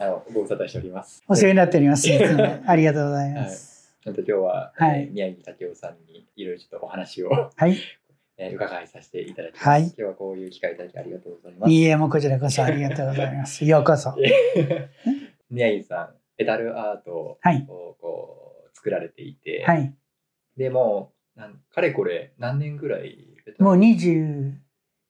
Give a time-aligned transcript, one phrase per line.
[0.00, 1.24] あのご無沙汰しております。
[1.26, 2.08] お世話になっております。
[2.66, 3.96] ありがとうございます。
[4.00, 7.76] ちょっと今日は、はいえー宮城武雄さんにいろいろちょっとお話を、はい。
[8.38, 9.68] えー伺いさせていただきます。
[9.68, 11.72] はい今日はこういう機会いただきありがとうございます。
[11.72, 13.64] いいえ、もうこちらこそありがとうございます。
[13.66, 14.14] ようこそ。
[15.50, 17.66] 宮城さん、ペダルアートをはい。
[17.66, 17.96] こ
[18.72, 19.92] う作られていて、はい。
[20.56, 23.18] でもうなんかれこれ何年ぐらい
[23.58, 24.58] もう20、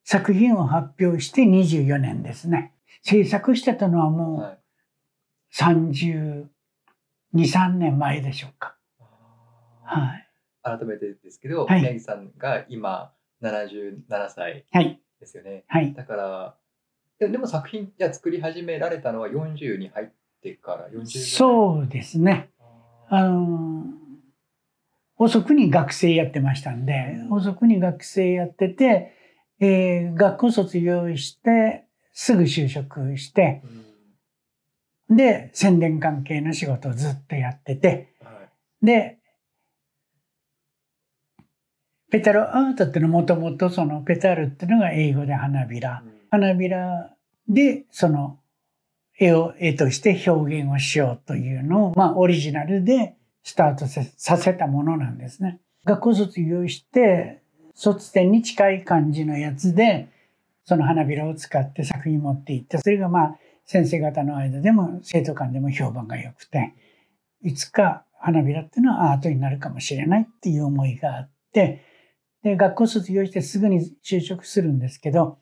[0.04, 2.72] 作品を発表して24年ですね。
[3.02, 4.57] 制作してたのはもうはい
[5.58, 6.46] 32、
[7.34, 8.76] 3年前でしょうか。
[9.82, 10.28] はい。
[10.62, 13.12] 改めてですけど、はい宮城さんが今
[13.42, 15.00] 77歳はい。
[15.18, 15.64] ですよね。
[15.66, 15.92] はい。
[15.94, 16.54] だから、
[17.18, 20.08] ででも作品じゃ作り始められたのは40に入っ
[20.42, 22.50] てから40うそうですね。
[23.08, 23.84] あの
[25.16, 29.12] 遅くに学生やってましたんで、うん遅くに学生やってて、
[29.58, 33.87] えー学校卒業して、すぐ就職して、うん
[35.10, 38.30] で、宣伝関係の仕事をずっとやってて、は
[38.82, 39.18] いで、
[42.10, 46.02] ペタルアートっていうのはもともとそのペタルっていうのが英語で花びら。
[46.30, 47.14] 花びら
[47.48, 48.38] でその
[49.18, 55.60] 絵を絵として表現をしようというのを、まあオリジナルでスタートささせたものなんですね。
[55.84, 57.42] 学校卒業して
[57.74, 60.08] 卒展に近い感じのやつで
[60.64, 63.38] その花びらを使って作品持っていってそれがまあ
[63.70, 66.74] 先生方の間でも生徒間でも評判が良くて
[67.42, 71.84] いつか花びらっていうのはアートになるかもしれないっていう思いがあって
[72.42, 75.38] で学校卒業してすぐに就職するんですけど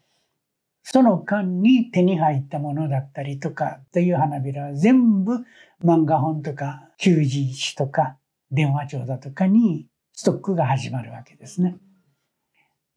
[0.83, 5.45] その間に手に入ったものだったりとかという花びらは全部
[5.85, 8.17] 漫画本とか求人誌とか
[8.51, 11.77] 電話帳だとかにストックが始まるわけですね。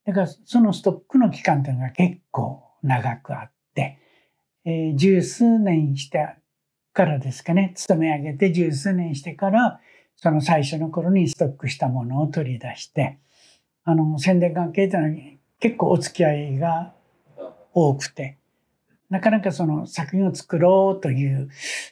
[0.06, 4.00] だからそのストックの期間というのが結構長くあって、
[4.66, 6.36] えー十数年して
[6.94, 9.80] からですかね、勤め上げて十数年してから、
[10.16, 13.20] その最初の頃にストックしたものを取り出して、
[13.86, 15.24] あの、宣伝関係というのは
[15.60, 16.94] 結構お付き合いが
[17.74, 18.38] 多くて、
[19.10, 21.50] なかなかその作品を作ろうという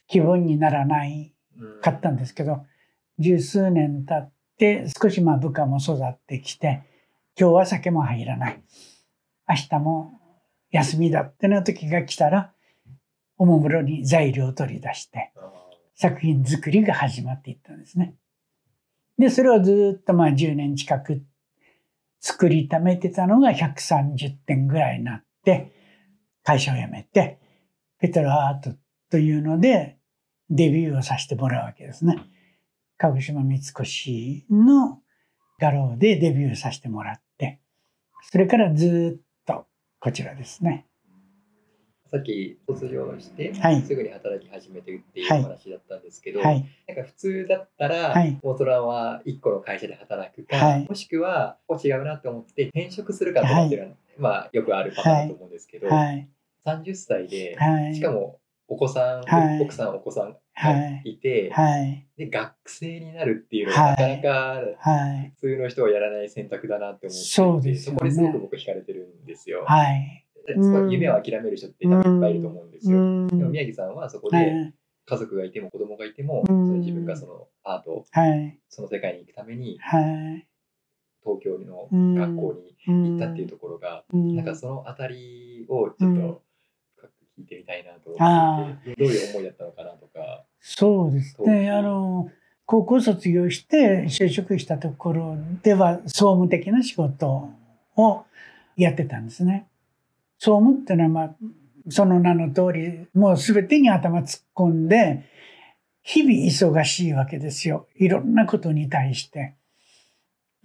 [0.07, 1.33] 気分にならない
[1.81, 2.65] かったんですけど、
[3.17, 6.83] 十数年経って少しまあ部下も育ってきて、
[7.39, 8.61] 今日は酒も入らない。
[9.47, 10.19] 明日も
[10.71, 12.51] 休みだってな時が来たら、
[13.37, 15.31] おもむろに材料を取り出して、
[15.95, 18.15] 作品作りが始まっていったんですね。
[19.17, 21.23] で、それをずっとまあ10年近く
[22.19, 25.71] 作りためてたのが130点ぐらいになって、
[26.43, 27.39] 会社を辞めて、
[27.99, 28.77] ペトロアート
[29.09, 29.97] というので
[30.49, 32.17] デビューをさせてもらうわけですね。
[32.97, 33.73] 鹿児島三越
[34.49, 35.01] の
[35.59, 37.59] 画廊でデビューさせてもらって、
[38.31, 39.67] それからずっと
[39.99, 40.86] こちらですね。
[42.09, 46.65] さっき卒業して、はいすぐに働き始めてっていう話だったんですけど、はい。
[46.87, 56.27] なんか普通だったら、はい大人は1個の会社で働くか、はいもしくは違うなと思って転職するかとかっていうのは、まあよくあるパターンだと思うんですけど、はい。
[56.65, 57.95] 30歳で、はい。
[57.95, 60.71] しかもお子さん、はい奥さんお子さんがは
[61.03, 61.11] い。
[61.11, 62.05] いて、はい。
[62.17, 64.29] で学生になるっていうのはなかなか
[64.79, 65.33] はい。
[65.35, 69.65] 普通の人はやらない選択だなって思っていてそそこにすごく僕惹かれてるんですよ。
[69.65, 70.26] はい。
[70.89, 72.97] 夢を諦める人って多分いっぱいいると思うんですよ。
[72.97, 74.73] うんでも宮城さんはそこではい。
[75.09, 78.59] 家族がいても子供がいても、うんその自分がそのアートはい。
[78.69, 80.47] その世界に行くためにはい。
[81.23, 82.75] 東京のうん学校に
[83.09, 86.41] 行ったっていうところが、うんなんかそのあたりをちょっと
[86.95, 90.45] 深く聞いてみたいなと思あっていて、どういう思いだったのかなとか。
[90.59, 91.69] そうですね。
[91.71, 92.29] あの、
[92.65, 97.49] 高校卒業して就職したところでは総務的な仕事
[97.95, 98.25] を
[98.75, 99.67] やってたんですね。
[100.39, 101.35] 総務っていうのは、まあ、
[101.89, 105.25] その名の通り、もう全てに頭突っ込んで、
[106.03, 107.87] 日々忙しいわけですよ。
[107.95, 109.55] いろんなことに対して。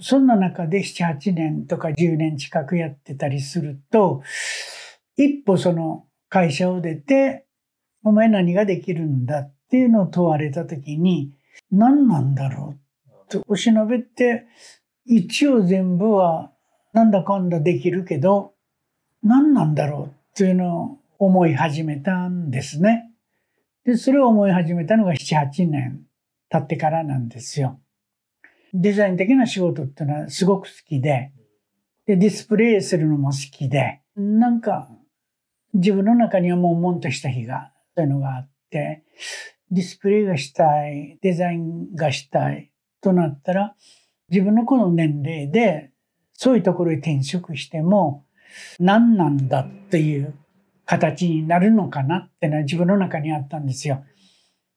[0.00, 4.22] そんな中で7、8年とか10年近くやってたりすると、
[5.16, 7.46] 一歩その会社を出て、
[8.04, 11.32] お前何ができるんだっていうのを問われたときに、
[11.70, 12.74] 何なんだろ
[13.08, 14.46] うと、おしのべって
[15.06, 16.52] 一応全部は
[16.92, 18.54] なんだかんだできるけど、
[19.22, 23.10] 何なんだろうっていうのを思い始めたんですね。
[23.84, 26.02] で、それを思い始めたのが7、8年
[26.48, 27.80] 経ってからなんですよ。
[28.74, 31.32] デザイン的な仕事っていうのはすごく好きで、
[32.06, 34.88] で、ディスプレイするのも好きで、なんか
[35.74, 39.04] 自分の中にはもう悶とした日が、そういうのがあって、
[39.70, 42.70] ディスプレイがしたい、デザインがしたい
[43.00, 43.74] となったら、
[44.30, 45.90] 自分のこの年齢で、
[46.34, 48.24] そういうところへ転職しても、
[48.78, 50.34] 何なんだっていう
[50.84, 54.04] 形になるのかなってのは自分の中にあったんですよ。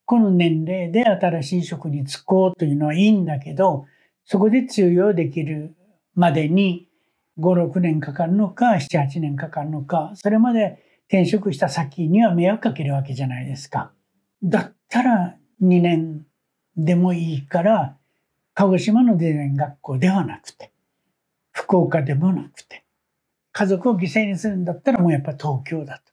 [0.06, 3.86] この年齢で新しい職に就こうというのはいいんだけど、
[4.24, 5.76] そこで通用できる
[6.14, 6.88] までに
[7.40, 13.92] 5、6年かかるのか、7、8年かかるのか、それまで転職した先には迷惑かけるわけじゃないですか。
[14.44, 16.26] だったら2年
[16.78, 17.98] でもいいから、
[18.54, 20.72] 鹿児島のデザイン学校ではなくて、
[21.52, 22.85] 福岡でもなくて、
[23.58, 26.12] 家族を犠牲にするんだったらもうやっぱ東京だと。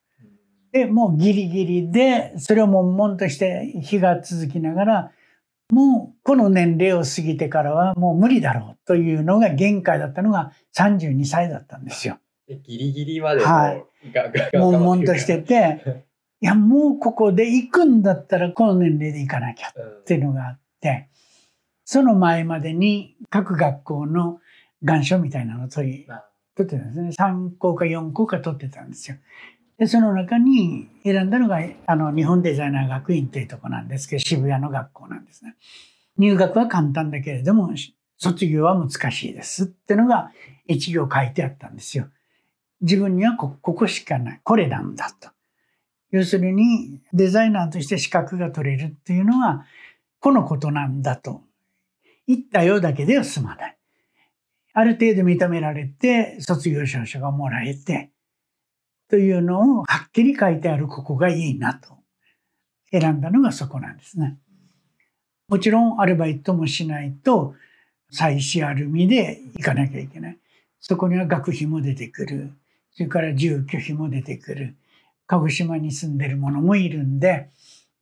[0.70, 5.10] で、もうギリギリで、それを悶々として日が続きながら、
[5.68, 12.20] もうこの年齢を過ぎてからはもう無理だろうというのが限界だったのが32歳だったんですよ。
[12.46, 13.84] ギリギリまではい。
[14.56, 16.04] 悶々としてて、
[16.40, 21.08] いや、もうここで行くんだったらこの年齢で行かなきゃっていうのがあって、
[21.84, 24.38] その前までに各学校の
[24.84, 26.06] 願書みたいなのを取り、
[26.56, 27.08] 取ってたんですね。
[27.10, 29.16] 3校か4校か取ってたんですよ。
[29.78, 35.56] で、その中に選んだのが、あの、日本デザイナー学院というとこなんですけど、渋谷の学校なんですね。
[36.18, 37.70] 入学は簡単だけれども、
[38.18, 40.30] 卒業は難しいですってのが
[40.66, 42.08] 一行書いてあったんですよ。
[42.82, 44.40] 自分にはここしかない。
[44.44, 45.30] これなんだと。
[46.10, 49.64] 要するに、デザイナーとして資格が取れるっていうのは、
[50.20, 51.42] このことなんだと。
[52.28, 53.76] 言ったようだけでは済まない。
[54.74, 58.10] ある程度認められて、卒業証書がもらえて、
[59.08, 61.98] というのをはっきり書いてあるここがいいなと
[62.90, 64.38] 選んだのがそこなんですね。
[65.48, 67.54] もちろんアルバイトもしないと
[68.10, 70.38] 再試アルミで行かなきゃいけない。
[70.80, 72.52] そこには学費も出てくる。
[72.94, 74.76] それから住居費も出てくる。
[75.26, 77.50] 鹿児島に住んでる者もいるんで、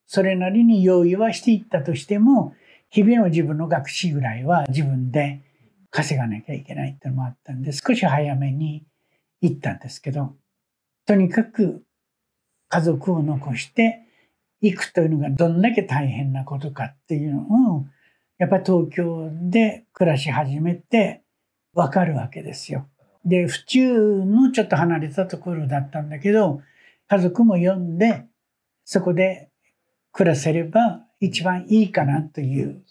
[0.07, 2.55] それなりに用意はしていったとしても、
[2.89, 5.43] 日々の自分の学費ぐらいは自分で
[5.91, 8.85] 稼がなきゃいけないっていうのもあったんで、少し早めに
[9.41, 10.37] 行ったんですけど、
[11.07, 11.83] とにかく
[12.69, 14.07] 家族を残して
[14.61, 17.87] いくというのがどんだけ大変なことかっていうのを、
[18.39, 21.23] やっぱり東京で暮らし始めて
[21.75, 22.89] わかるわけですよ。
[23.25, 26.63] で、府中のちょっと離れたところだったんだけど、
[27.09, 28.27] 家族も呼んで、
[28.85, 29.51] そこで
[30.13, 32.83] 暮らせれば一番いいかなという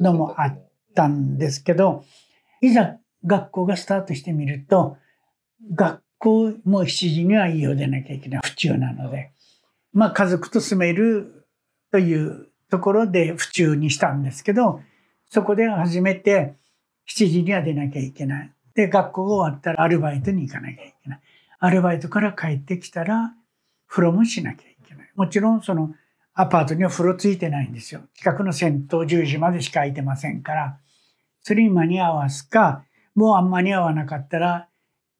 [0.00, 0.58] のもあっ
[0.94, 2.04] たんですけど、
[2.60, 4.96] いざ学校がスタートしてみると、
[5.74, 9.32] 学校も7時には家を出なきゃいけない府中なので、
[9.92, 11.46] まあ家族と住める
[11.90, 14.80] というところで府中にしたんですけど、
[15.30, 16.54] そこで初めて
[17.08, 18.52] 7時には出なきゃいけない。
[18.74, 21.20] で、学校が終わったらアルバイトに行かなきゃいけない。
[21.58, 23.34] アルバイトから帰ってきたら
[23.88, 25.10] 風呂もしなきゃいけない。
[25.16, 25.94] もちろんその
[26.34, 28.02] アパートには風呂ついてないんですよ。
[28.14, 30.78] 近くの銭湯10時までしか空いてませんから、
[31.48, 32.84] それに間に合わすか、
[33.14, 34.68] もうあんまり合わなかったら、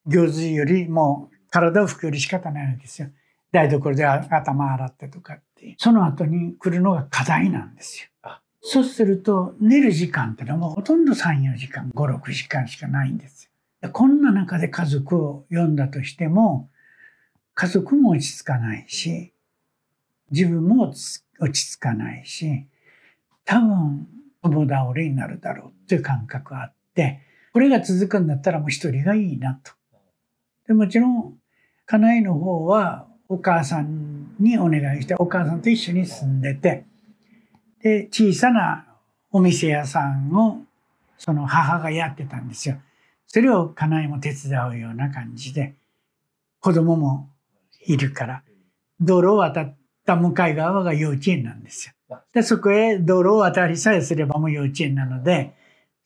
[0.04, 3.08] 行水よりも体を拭くより仕方ないわけですよ。
[3.50, 5.74] 台所で頭洗ってとかって。
[5.78, 8.30] その後に来るのが課題なんですよ。
[8.60, 13.90] そうすると、寝る時間ってのはもうほとんど3、4時間、5、6時間しかないんですよ。
[13.90, 16.68] こんな中で家族を呼んだとしても、
[17.54, 19.32] 家族も落ち着かないし、
[20.30, 20.92] 自分も
[21.40, 22.66] 落ち着かないし、
[23.46, 24.06] 多分、
[24.42, 27.20] 友倒れになるだろうっていう感覚があって、
[27.52, 29.72] これが続くんだったらもう一人がいいなと。
[30.66, 31.38] でもちろん、
[31.86, 36.84] 家内の方はお母さんにお願いして、お母さんと一緒に住んでて、
[37.82, 38.86] で、小さな
[39.30, 40.62] お店屋さんを
[41.16, 42.76] その母がやってたんですよ。
[43.26, 45.74] それを家内も手伝うような感じで、
[46.60, 47.28] 子供も
[47.86, 48.42] いるから、
[49.00, 51.92] 道路を渡った向かい側が幼稚園なんですよ。
[52.32, 55.54] で、そこへ道路を渡りさえすればもう幼稚園なので、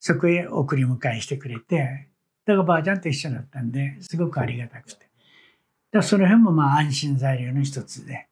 [0.00, 2.09] そこへ送り迎えしてくれて、
[2.44, 5.09] だからばあちゃんと一緒だったんで、すごくありがたくて。
[5.92, 8.26] だその辺もまあ安心材料の一つで。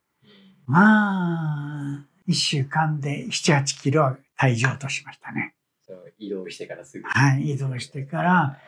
[0.67, 5.55] まあ、一週間で7、8キロは体重落としましたね。
[6.19, 7.09] 移動してからすぐ。
[7.09, 8.59] はい、移動してから、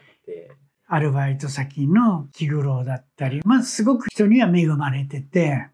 [0.87, 5.69] アルバイト先の気苦労だったり、まあすごく人には恵まれてて、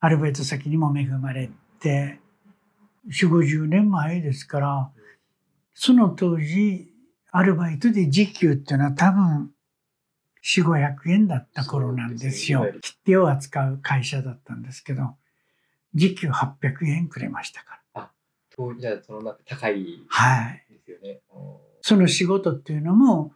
[0.00, 1.50] アルバイト先にも恵まれ
[1.86, 2.18] て、
[3.08, 4.90] 4、50年前ですから、
[5.74, 6.92] その当時、
[7.30, 9.52] アルバイトで時給っていうのは多分、
[10.42, 12.66] 4、500円だった頃なんですよ。
[12.80, 15.16] 切手を扱う会社だったんですけど、
[15.94, 18.02] 時給800円くれましたから。
[18.02, 18.10] あ、
[18.50, 21.08] 当時はその高いですよね。
[21.10, 21.20] はい。
[21.82, 23.32] その仕事っていうのも、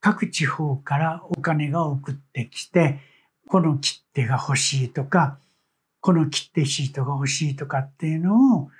[0.00, 3.00] 各地方からお金が送ってきて、
[3.48, 5.38] この切手が欲しいとか、
[6.00, 8.70] この切手シートが欲しいとかっていうのを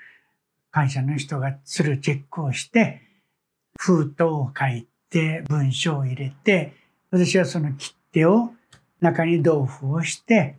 [0.71, 3.01] 会社の人がするチェックをして、
[3.77, 6.73] 封筒を書いて文章を入れて、
[7.11, 8.51] 私はその切手を
[9.01, 10.57] 中に豆腐をして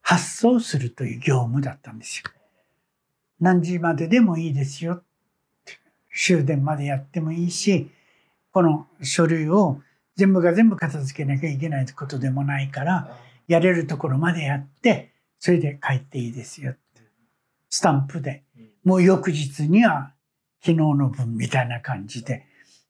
[0.00, 2.30] 発送するという業務だったんですよ。
[3.40, 5.02] 何時まででもいいですよ。
[6.14, 7.90] 終電までやってもいいし、
[8.52, 9.80] この書類を
[10.16, 15.09] 全部が全部片付けなきゃいけないことでもないから、やれるところまでやって、
[15.40, 16.76] それで帰っていいですよ。
[17.68, 18.44] スタンプで。
[18.84, 20.14] もう翌日には
[20.60, 22.46] 昨日の分みたいな感じで。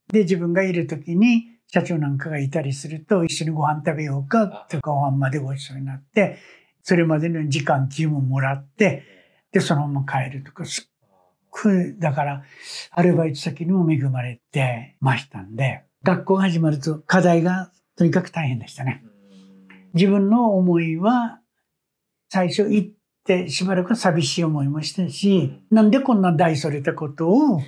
[0.08, 6.38] で、自分がいる時に社長なんかがいたりすると一緒にご飯食べようかってご飯までご一緒になって、
[6.82, 9.04] それまでの時間給ももらって、
[9.52, 10.84] で、そのまま帰るとか、すっ
[11.50, 12.42] ごい、だから、
[12.90, 19.04] アルバイト先にも恵まれてましたんで、学校が始まると課題がとにかく大変でしたね。
[19.94, 21.39] 自分の思いは、
[22.30, 22.90] 最初行っ
[23.24, 27.60] てしばらく寂しい思いもしたし、なんでこんな大それたことを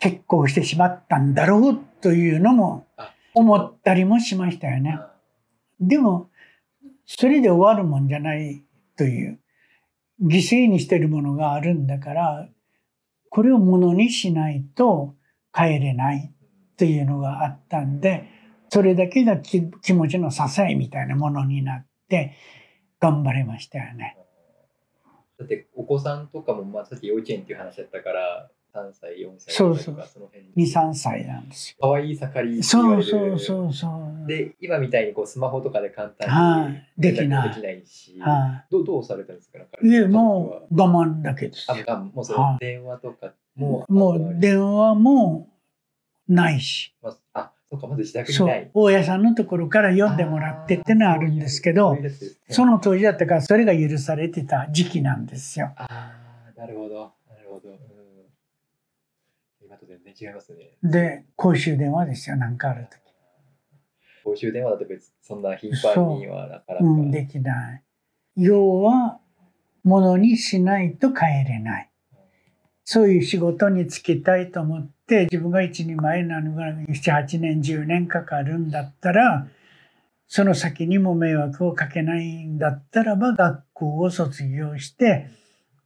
[0.00, 2.86] 結婚してしまったんだろうというのも
[3.34, 4.98] 思ったりもしましたよね。
[5.80, 6.30] でも、
[7.06, 8.64] それで終わるもんじゃない
[8.96, 9.38] という、
[10.20, 12.48] 犠牲にしてるものがあるんだから、
[13.30, 15.14] これをものにしないと
[15.52, 16.32] 帰れない
[16.76, 18.28] というのがあったんで、
[18.68, 22.34] それだけが気気持ちの支えみたいなものになって、
[23.00, 24.16] 頑張れましたよね。
[25.38, 31.76] だってお子さんとかも、まあ、さっき幼稚園っていう話だったから3歳4歳そうそうとかその辺2、3歳なんですよ。
[31.80, 33.88] 可愛い盛りそうそうそうそ
[34.24, 34.26] う。
[34.26, 39.58] で今みたいにこうスマホとかで簡単にはいできないできないし、はどうどうされたんですか？
[39.60, 39.86] い。
[39.86, 45.48] いえ、もう我慢だけですあもうそ電話とかも、もう電話も
[46.28, 46.94] ないし。
[47.00, 48.70] まあ、あそうかまず自宅にない。
[48.72, 51.96] 大家さんのところから読んでもらってってのはあるんですけど
[52.48, 55.72] その当時だったからそれが許されてた時期なんですよ。
[55.76, 57.12] ああなるほど。
[57.28, 57.78] なるほど、うん、
[59.62, 60.76] 今と全然違いますね。
[60.82, 63.08] で、公衆電話ですよ、なんかあると
[64.28, 66.86] 公衆電話だと別にそんな頻繁にはなかなか、う。
[66.86, 67.82] ん、できない。
[68.36, 69.20] 要は、
[69.84, 71.90] ものにしないと帰れない。
[72.84, 74.97] そういう仕事に就きたいと思って、
[75.30, 79.48] 自分が一人前なのが7、8年、10年かかるんだったら、
[80.26, 85.30] その先にも迷惑をかけないんだったらば、学校を卒業して、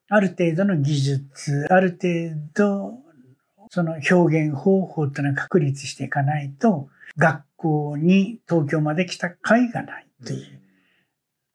[0.09, 2.99] ある程度の技術、ある程度、
[3.71, 10.37] その表現方法っていうのは確立していかないと、学校に東京まで来た甲斐がないとい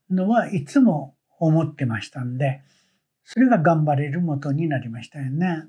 [0.09, 2.61] うのはいつも思ってましたんで、
[3.25, 5.65] それが頑張れる元になりましたよね。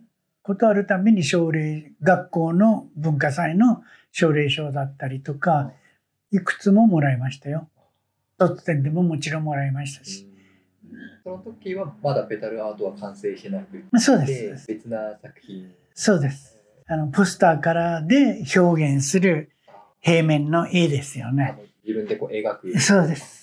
[0.48, 5.72] ことあるたびに奨励、学校の文化祭の奨励賞だったりとか、
[6.32, 7.68] いくつももらいましたよ。
[8.40, 10.22] 卒点でももちろんもらいましたし。
[10.22, 10.28] うん
[11.22, 14.66] その時はまだペタルアートは完成してなくてそうです。
[14.68, 16.58] 別な作品そうです。
[16.86, 19.50] あの、ポスターからで表現する
[20.00, 21.56] 平面の絵ですよあね。
[21.58, 23.37] の自分でこう描くそうです。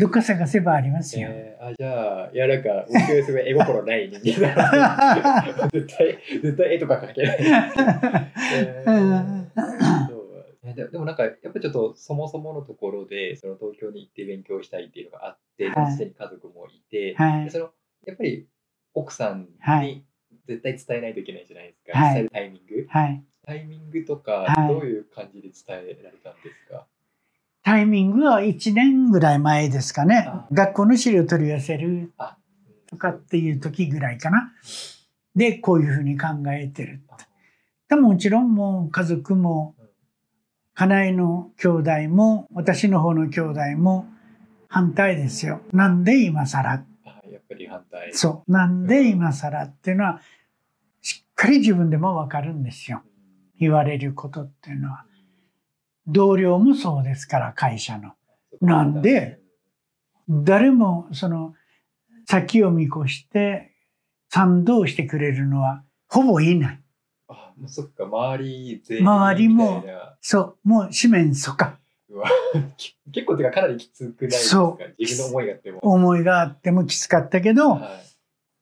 [0.00, 1.28] どっか探せばありますよ。
[1.30, 5.68] えーあじゃあいやなんか僕すごい絵心ない人間だな。
[5.70, 7.38] 絶対絶対絵とか描けない、
[8.54, 10.20] えーそう。
[10.64, 15.92] えで でもなんかやっぱりちょっとそもそものところでその東京に行って勉強したいっていうのがあってはい。
[15.92, 17.44] すでに家族もいて、はい。
[17.44, 17.70] でその
[18.06, 18.48] やっぱり
[18.94, 20.04] 奥さんはに
[20.46, 22.14] 絶対伝えないといけないじゃないですか、はい。
[22.14, 22.86] 伝えるタイミング。
[22.88, 23.24] はい。
[23.44, 24.68] タイミングとかはい。
[24.68, 26.86] どういう感じで伝えられたんですか、
[27.62, 30.46] タイミングは1年ぐらい前ですかねあ。
[30.52, 32.36] 学校の資料取り寄せるあ
[32.86, 34.52] とかっていう時ぐらいかな。
[35.36, 37.00] で、こういうふうに考えてる。
[37.88, 39.74] でももちろんもう家族も、
[40.74, 44.06] 家内の兄弟も、私の方の兄弟も
[44.68, 45.60] 反対ですよ。
[45.72, 46.72] なんで今更？
[46.72, 46.84] あ
[47.30, 48.52] やっぱり反対そう。
[48.52, 50.20] なんで今更っていうのは、
[51.02, 53.02] しっかり自分でもわかるんですよ。
[53.58, 55.04] 言われることっていうのは。
[56.12, 58.12] 同僚もそうですから、会社の。
[58.60, 59.38] なんで
[60.28, 61.54] 誰もその
[62.26, 63.72] 先を見越して
[64.28, 66.80] 賛同してくれるのはほぼいない。
[67.28, 69.84] あもうそっか周り全員周りも
[70.20, 71.78] そう、もう四面楚歌。
[72.08, 72.28] うわ
[72.76, 74.56] き結構てかかなりきつくないですか？
[74.56, 78.10] そ自分の思いがあっても、思いがあってもきつかったけど、はい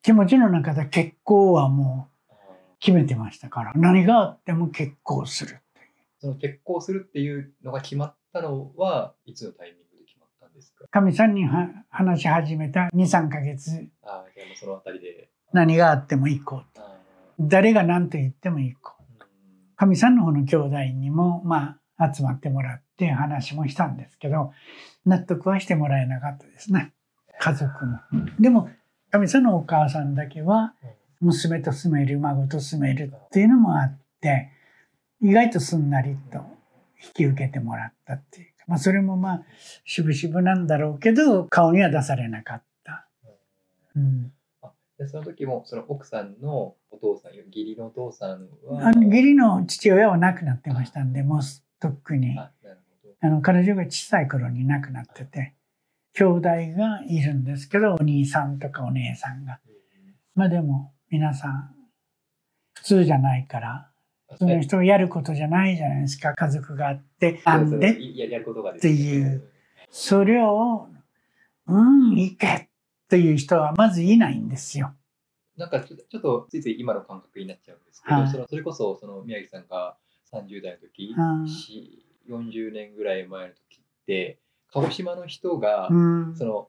[0.01, 2.35] 気持ちの中で結婚はもう
[2.79, 5.59] 決めてましたから、何があっても結婚する。
[6.21, 10.87] その結婚するっていうのが決まったのはいつのタイミングで決まったんですか？
[10.89, 13.71] かみさんには話し始めた2、3ヶ月、
[14.03, 16.83] あじゃあもうそのあたりで何があっても行こうと。
[16.83, 16.99] あ
[17.41, 19.03] 誰が何と言っても行こう。
[19.23, 19.25] ー
[19.77, 24.53] かみさんの方の兄弟にも、まあ、集まってもらって話もしたんですけど、
[25.07, 26.93] 納得はしてもらえなかったですね。
[27.39, 28.01] 家族も。
[28.41, 28.69] でも、
[29.11, 30.75] かみさんのお母さんだけは、
[31.21, 34.51] 娘と住める、孫と住めるっていうのもあって、
[35.21, 36.39] 意外とすんなりと
[37.03, 39.43] 引き受けてもらったっていうか、まあそれもまあ、
[39.85, 43.09] 渋々なんだろうけど、顔には出されなかった。
[43.97, 44.33] うん。
[44.99, 51.41] でその時もその奥さんのお父さん義理のお父さんはあの義理の父親は亡くなってましたんで、もう
[51.81, 52.37] とっくに。
[53.21, 55.55] あの、彼女が小さい頃に亡くなってて、
[56.15, 59.61] 兄弟がいるんですけど、お兄さんとかお姉さんが。
[60.35, 61.75] まあでも、皆さん、
[62.75, 63.88] 普通じゃないから、
[64.31, 66.35] 普通の人がやることじゃないじゃないですか。
[66.35, 68.17] 家族があって、なんで？
[68.17, 69.43] ややることがっていう。
[69.91, 70.89] それを、
[71.67, 72.69] うん、行けっ
[73.09, 74.93] ていう人はまずいないんですよ。
[75.57, 78.29] なんかちょちょっとついつい今の感覚になっちゃうんですけど、はい。
[78.31, 79.97] そのそれこそその宮城さんが
[80.31, 84.39] 30代の時、うんし40年ぐらい前の時って
[84.73, 86.37] 鹿児島の人が、うん。
[86.37, 86.69] その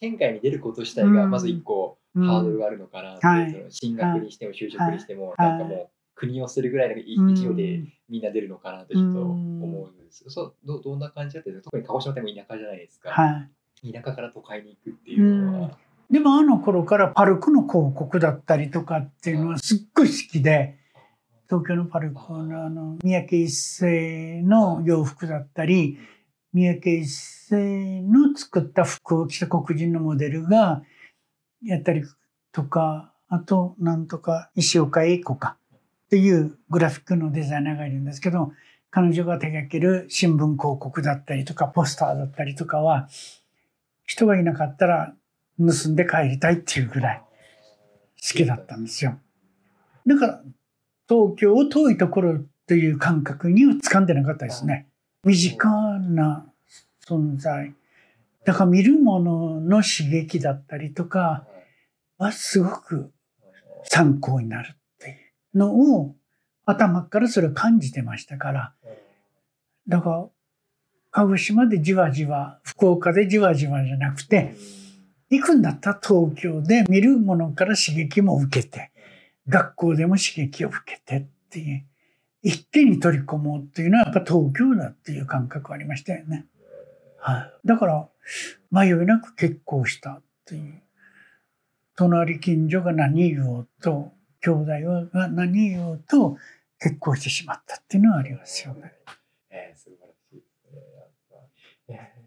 [0.00, 2.26] 県外に出ること自体がうんまず一個うん。
[2.26, 3.50] ハードルがあるのかなって、はい。
[3.50, 5.48] その進学にしても就職にしても、はい。
[5.48, 10.30] なんかもう国をするぐらいの勢いでみんな出るのかなとちょっと思うんですよ。
[10.30, 13.10] そうどどんな感じだったんですか特に鹿児島っても田舎じゃないですか。
[13.10, 13.46] は
[13.82, 13.92] い。
[13.92, 15.78] 田舎から都会に行くっていうのは。
[16.10, 20.78] でもあの頃からパルクの広告だったりとかっていうのはすっごい好きで、
[21.48, 25.98] 東京のパルクのあの、三宅一生の洋服だったり、
[26.52, 30.82] 三宅一生の作った服を着た黒人のモデルが
[31.62, 32.02] やったり
[32.52, 35.56] とか、あと、なんとか石岡英子か
[36.06, 38.52] っていうグラフィックのデザイナーがいるんですけど、
[38.90, 43.08] 彼女が手掛ける新聞広告だったりとか、ポスターだったりとかは、
[44.04, 45.14] 人がいなかったら
[45.58, 47.22] 盗んで帰りたいっていうぐらい
[48.22, 49.18] 好きだったんですよ。
[50.06, 50.42] だから、
[51.08, 54.86] 東京を遠いところという感覚には掴んでなかったですね。
[55.24, 56.46] 身近な
[57.04, 57.74] 存在。
[58.44, 61.44] だから見るものの刺激だったりとか
[62.16, 63.12] はすごく
[63.84, 64.76] 参考になる
[65.56, 66.14] のを
[66.64, 68.74] 頭からそれを感じてましたから。
[69.88, 70.26] だから、
[71.12, 74.54] 鹿児島でじわじわ、福岡でじわじわじゃなくて、
[75.30, 78.90] 行くんだったら東京で見るものから刺激も受けて、
[79.48, 81.84] 学校でも刺激を受けてっていう、
[82.42, 86.46] 一気に取り込もうっていうのはやっぱ東京だっていう感覚ありましたよね。
[87.18, 87.66] はい。
[87.66, 88.08] だから、
[88.70, 90.82] 迷いなく結婚したっていう。
[91.96, 94.12] 隣近所が何言おうと、
[94.46, 96.36] 兄弟が何言おうと
[96.78, 98.92] 結婚してしまったっていうのはありますよね。
[99.50, 102.12] えー、素晴らしいですね。
[102.12, 102.26] えー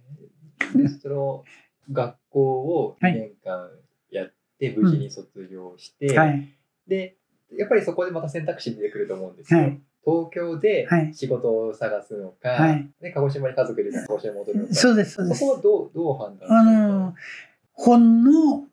[0.75, 1.43] でその
[1.91, 3.69] 学校を2年間
[4.12, 6.47] やって無事に卒業して、はい。
[6.88, 7.15] で
[7.58, 9.62] やっぱりそこでまた選択肢出てくると思うんですよ。
[9.62, 9.82] はい。
[10.05, 15.51] 東京ではい仕事を探すのか、はいで鹿児島に家族で鹿児島に戻るのか、そうです、そうですそこ。
[15.53, 17.15] はどうどう判断あしの、
[17.73, 18.67] 本の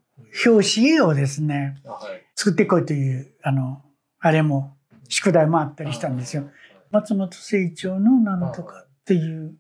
[0.47, 1.77] 表紙絵をですね、
[2.35, 3.83] 作ってこいという、あの、
[4.19, 4.77] あれも、
[5.09, 6.51] 宿題もあったりしたんですよ。
[6.91, 9.55] 松本清張のなんとかっていう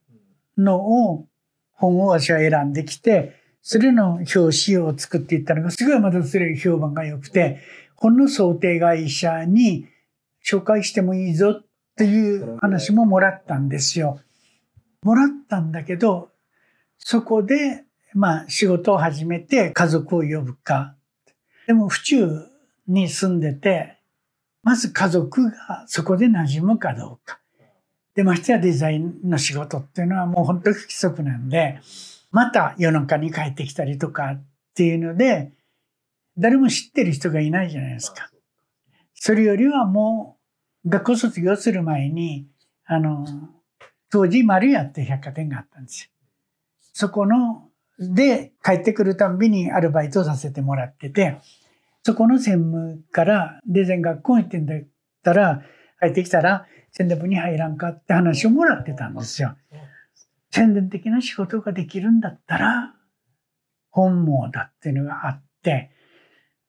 [0.58, 0.76] の
[1.10, 1.26] を、
[1.72, 7.60] 本を私は選んできて、それの表紙を作っていったのが、すごいまたそれ評判が良くて、
[7.96, 9.86] 本の想定会社に
[10.44, 11.64] 紹介してもいいぞっ
[11.96, 14.20] ていう話ももらったんですよ。
[15.02, 16.30] もらったんだけど、
[16.98, 20.94] そこで、まあ仕事を始めて家族を呼ぶか。
[21.66, 22.46] でも府中
[22.86, 23.98] に住んでて、
[24.62, 27.40] まず家族がそこで馴染むかどうか。
[28.14, 31.80] で、ましてやデザインの仕事っていうのはもう本当に不規則なんで、
[32.30, 35.52] また夜中に帰ってきたりとかっていうので、
[36.38, 38.30] 誰も知ってる人がいないじゃないですか。
[39.14, 40.36] それよりはも
[40.84, 42.46] う、学校卒業する前に、
[42.84, 43.26] あの、
[44.10, 46.10] 当時丸屋って百貨店があったんですよ。
[46.92, 47.65] そこの、
[47.98, 51.38] で、帰ってくるたんびにアルバイトをさせてもらってて、
[52.02, 54.82] そこの専務からデザイン学校に行ってんだっ
[55.22, 55.62] たら、
[56.00, 59.56] 帰ってきたら宣伝部に入らんかって話をもらってたんですよ。
[60.50, 62.94] 宣伝的な仕事ができるんだったら、
[63.90, 65.90] 本望だっていうのがあって、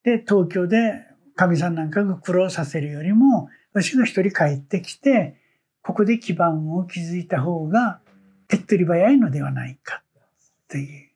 [0.04, 5.40] で、東京でかみさんなんかが苦労させるよりも、私が一人帰ってきて、
[5.84, 8.02] ここで基盤を築いた方が
[8.48, 11.07] 手っ取り早いのではないかっていう。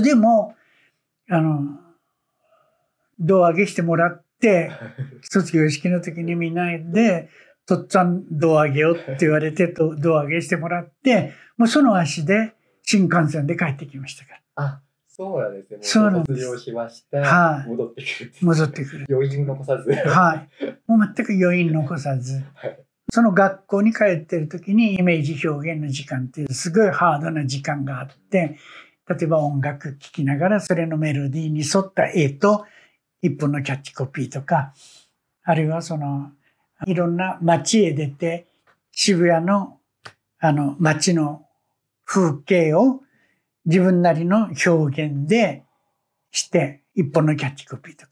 [0.00, 0.54] でも、
[1.28, 1.78] あの、
[3.18, 4.70] 胴上げしてもらって、
[5.22, 7.28] 卒業式の時にみんなで、
[7.66, 14.40] とっつぁん胴上げよって言われて、と胴上げしてもらって、もうその足で新幹線で帰ってきましたから。
[14.56, 15.76] あそうなんですね。
[15.76, 17.18] もそうなんです卒業しました。
[17.20, 18.32] はい戻ってくる。
[18.42, 19.06] 戻ってくる。
[19.08, 19.90] 余韻残さず。
[19.92, 20.78] はい。
[20.86, 22.42] もう全く余韻残さず。
[22.54, 28.56] はいその学校に帰ってる時にイメージ表現の時間っていうすごいハードな時間があって、
[29.08, 32.64] 例えば音楽聴きながらそれのメロディーに沿った絵と
[33.20, 34.74] 一本のキャッチコピーとか、
[35.42, 36.30] あるいはその
[36.86, 38.46] いろんな街へ出て
[38.92, 39.78] 渋谷の
[40.38, 41.46] あの街の
[42.04, 43.00] 風景を
[43.64, 45.64] 自分なりの表現で
[46.30, 48.10] して、一本のキャッチコピーとか、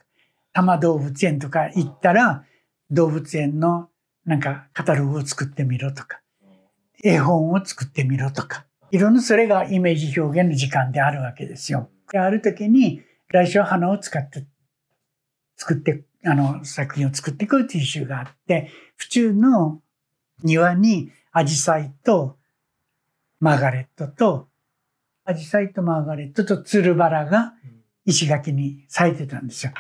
[0.53, 2.45] 多摩動物園とか行ったら、
[2.91, 3.89] 動物園の
[4.25, 6.21] なんかカタログを作ってみろとか、
[7.03, 11.89] 絵本を作ってみろとか、いろんなそれがイメージ表現の時間であるわけですよ。
[12.13, 14.47] である時に来週は花を使って
[15.57, 19.81] 作って、あの作品を作っていくっていう集があって、府中の
[20.45, 22.37] 庭にアジサイと
[23.41, 24.49] マーガレットと、
[25.25, 27.55] アジサイとマーガレットとツルバラが
[28.05, 29.73] 石垣に咲いてたんですよ。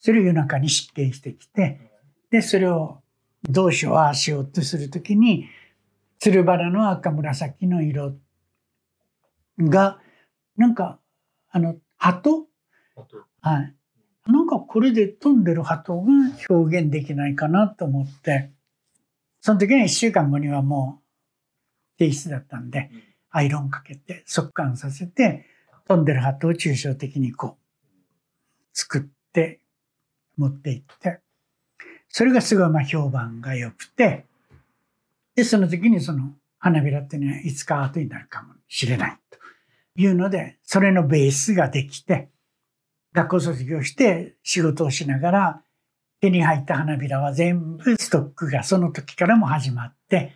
[0.00, 1.90] それを夜中に湿気してきて、
[2.30, 3.02] で、それを
[3.42, 5.48] どうしよう、ああしようとするときに、
[6.18, 8.14] ツルバラの赤紫の色
[9.58, 10.00] が、
[10.56, 10.98] なんか、
[11.50, 12.48] あの、鳩？
[13.40, 13.74] はい。
[14.26, 16.10] なんかこれで飛んでる鳩が
[16.48, 18.50] 表現できないかなと思って、
[19.40, 21.02] その時に一週間後にはも
[21.98, 22.90] う提出だったんで、
[23.30, 25.44] アイロンかけて、速乾させて、
[25.86, 27.60] 飛んでる鳩を抽象的にこう、
[28.72, 29.60] 作って
[30.38, 31.20] 持っていって、
[32.08, 34.24] それがすごいまあ評判が良くて、
[35.34, 39.38] で、その時にその花びらっていうのはいつかアートになるかもしれないと
[39.96, 42.28] いうので、それのベースができて、
[43.12, 45.62] 学校卒業して仕事をしながら
[46.20, 50.32] 手に入った花びらは全部ストックがその時からも始まって、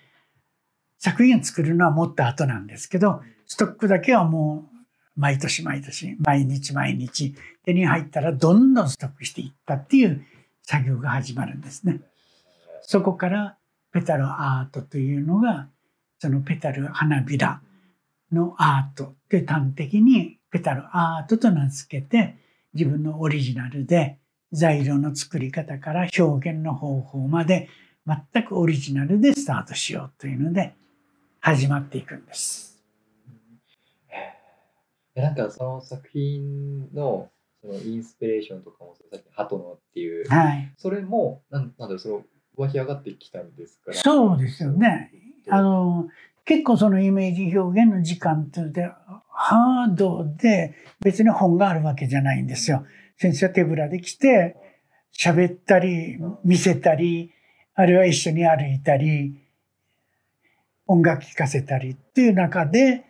[0.99, 4.79] 作品を作るのはもっと後なんですけど、ストックだけはもう
[5.17, 10.25] 毎年毎年、毎日毎日手に入ったらどんどんストックしていったっていう
[10.63, 12.01] 作業が始まるんですね。
[12.83, 13.57] そこから
[13.93, 15.69] ペタルアートというのが、
[16.21, 17.61] そのペタル花びら
[18.33, 19.15] のアート。
[19.29, 22.37] で端的にペタルアートと名付けて、
[22.75, 24.19] 自分のオリジナルで
[24.53, 27.69] 材料の作り方から表現の方法まで
[28.07, 30.75] 全くオリジナルでスタートしようというので
[31.41, 32.83] 始まっていくんです。
[35.15, 37.29] なんかその作品の
[37.61, 42.25] そのインスピレーションとかもさっき「ハトの」っていう、はい、それもなんなんだその
[42.57, 43.91] 湧き上がってきたんですか？
[43.91, 45.11] らそうですよね。
[45.51, 46.09] あの
[46.49, 48.91] 結構そのイメージ表現の時間っていうで
[49.29, 52.87] ハードで別に本があるわけじゃないんですよ。
[53.19, 54.57] 先生は手ぶらで来て
[55.15, 57.33] 喋ったり見せたり
[57.75, 59.35] あるいは一緒に歩いたり
[60.87, 63.05] 音楽聴かせたりっていう中で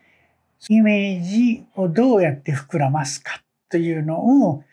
[0.68, 4.64] イメージをどうやって膨らますかというのを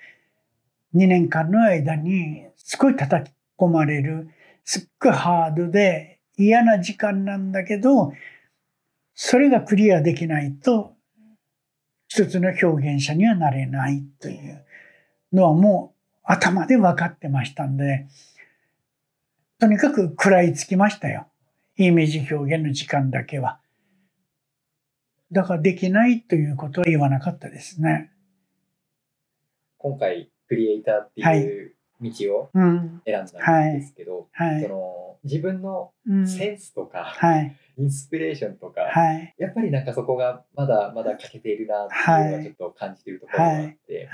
[0.96, 4.28] 2年間の間にすごい叩き込まれる
[4.64, 8.12] すっごいハードで嫌な時間なんだけど
[9.16, 10.94] それがクリアできないと
[12.08, 14.64] 一つの表現者にはなれないという
[15.34, 18.08] のはもう頭で分かってましたんで
[19.60, 21.28] とにかく食らいつきましたよ。
[21.78, 23.60] イメージ表現の時間だけは。
[25.32, 28.12] だからできないということは言わなかったですね。
[29.78, 34.54] 今回クリエイターっていう道を選んだんですけど、はい。
[34.56, 35.92] はい、その自分の
[36.26, 38.82] センスとか、うんはい、インスピレーションとか、
[39.38, 44.10] やっぱりなんかそこがまだまだ欠けているなっていうのはちょっと感じているところがあって、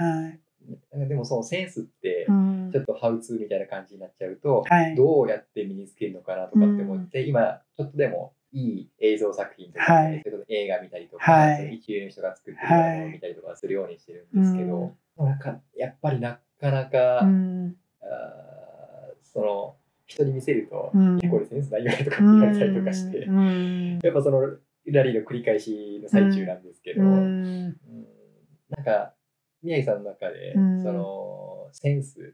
[1.07, 4.63] でもそのセンスってちょっとハウツーみたいな感じになっちゃうと、
[4.95, 18.05] どうやって身につけるのかなとかって思って、今ちょっとでもいい映像作品とか、はい、映画見たりとか、はい、一流の人が作ってるものを見たりとかするようにしてるんですけど、なんかやっぱりなかなか、うん、あ
[19.23, 24.41] その人に見せると、うん、これセンスないよねとか言われたりとかして、うん、やっぱその
[24.87, 29.13] ラリーの繰り返しの最中なんですけど、うん、なんか
[29.63, 30.59] 宮城さんの中で、そ
[30.91, 32.33] のセンス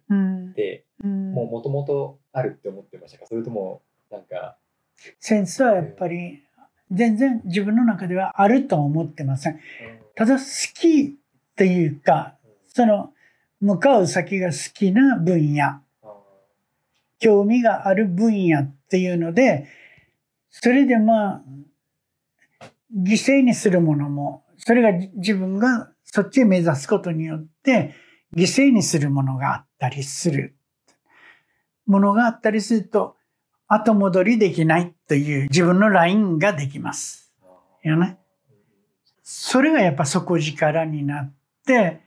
[0.49, 3.25] って、もうもともとあるって思ってましたか？
[3.25, 4.57] それともなんか
[5.19, 6.41] センスはやっぱり
[6.89, 9.59] 全然自分の中ではあるとは思ってません。
[10.15, 12.35] ただ好きっていうか
[12.67, 13.11] その
[13.59, 15.81] 向かう先が好きな分野。
[17.19, 19.67] 興味がある分野っていうので
[20.51, 21.41] それでまあ
[22.95, 27.93] 犠牲にするものもそれが自分がそっちへ目指すことによって
[28.35, 30.55] 犠牲にするものがあったりする
[31.85, 33.15] ものがあったりすると
[33.67, 37.33] 後戻りできないという自分のラインができます。
[37.83, 38.17] よね？
[39.23, 41.33] それがやっぱ底力になっ
[41.65, 41.99] て、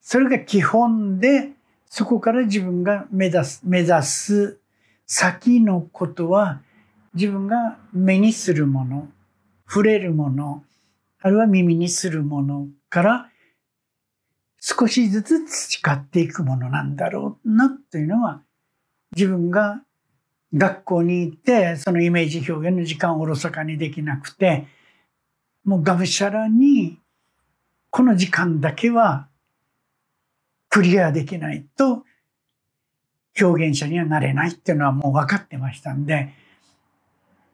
[0.00, 1.52] それが基本で、
[1.86, 4.60] そこから自分が目指す、目指す
[5.06, 6.60] 先のことは、
[7.14, 9.08] 自分が目にするもの、
[9.72, 10.64] 触れるもの、
[11.20, 13.30] あるいは耳にするものから
[14.60, 18.42] 少しずつ培っていくものなんだろうなというのは
[19.14, 19.82] 自分が
[20.52, 24.66] 学校に行ってそのイメージ表現の時間をおろそかにできなくて
[25.64, 26.98] もうがむしゃらに、
[27.90, 29.28] この時間だけは
[30.68, 32.04] クリアできないと
[33.40, 36.32] 表現者にはなれないっていうのはもう分かってましたんで、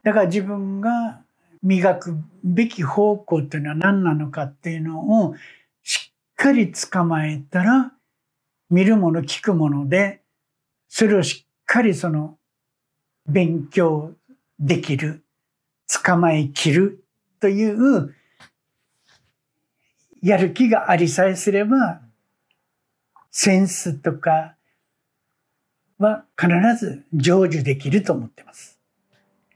[0.03, 1.21] だから自分が
[1.63, 5.35] 磨くべき方向っていうのは何なのかっていうのを
[5.83, 7.93] しっかり捕まえたら、
[8.71, 10.23] 見るもの聞くもので、
[10.89, 12.39] それをしっかりその
[13.27, 14.13] 勉強
[14.59, 15.25] できる、
[16.05, 17.05] 捕まえきる
[17.41, 18.15] という
[20.23, 22.01] やる気がありさえすれば、
[23.31, 24.57] センスとか
[25.99, 28.76] は必ず成就できると思ってます。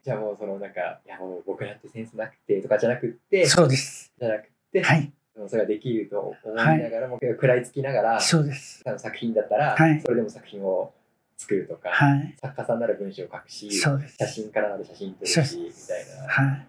[0.02, 4.12] じゃあもうそのなんか、いやもう僕だってセンスなくてとかじゃなくて、そうです。
[4.18, 5.12] じゃなくて、はい。
[5.48, 8.82] それができると思いながらも、はい、食らいつきながら、そうです。
[8.98, 10.92] 作品だったら、はい、それでも作品を
[11.36, 16.28] 作るとか、はい、作家さんなら文章を書くし、そうです写真からなる写真撮るし、みたいな。
[16.28, 16.66] はい。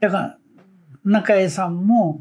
[0.00, 0.38] だから、
[1.04, 2.20] 中江さんも、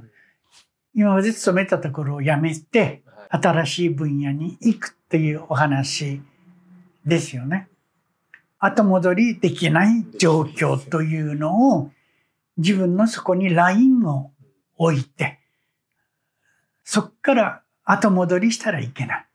[0.93, 3.02] 今まで勤めたところを辞めて、
[3.35, 6.21] 新しい分野に行くっていうお話
[7.03, 7.67] ですよね。
[8.59, 11.91] 後戻りできない状況というのを、
[12.57, 14.31] 自分のそこにラインを
[14.77, 15.39] 置いて、
[16.83, 19.25] そっから後戻りしたらいけない。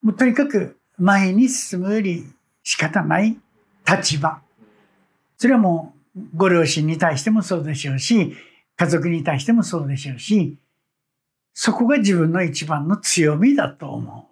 [0.00, 2.24] もうとにかく前に進むより
[2.62, 3.36] 仕方ない
[3.86, 4.40] 立場。
[5.36, 8.34] それはもうご両親に対してもそうでしょうし、
[8.76, 10.56] 家族に対してもそうでしょうし、
[11.52, 14.28] そこが自分の一番の強みだと思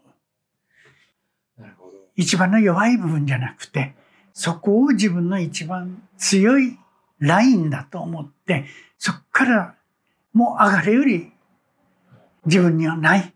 [1.58, 1.60] う。
[1.60, 1.92] なるほど。
[2.16, 3.94] 一番の弱い部分じゃなくて、
[4.32, 6.78] そこを自分の一番強い
[7.18, 8.66] ラインだと思って、
[8.98, 9.74] そこから
[10.32, 11.32] もう上がれより
[12.46, 13.34] 自分にはない。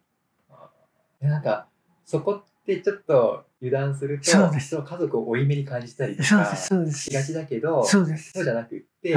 [1.21, 1.67] なんか、
[2.05, 9.17] そこってちょっと油断すると、そうです家族を負い目に感じたりとかしがちだけど、そうですそうじゃなくって、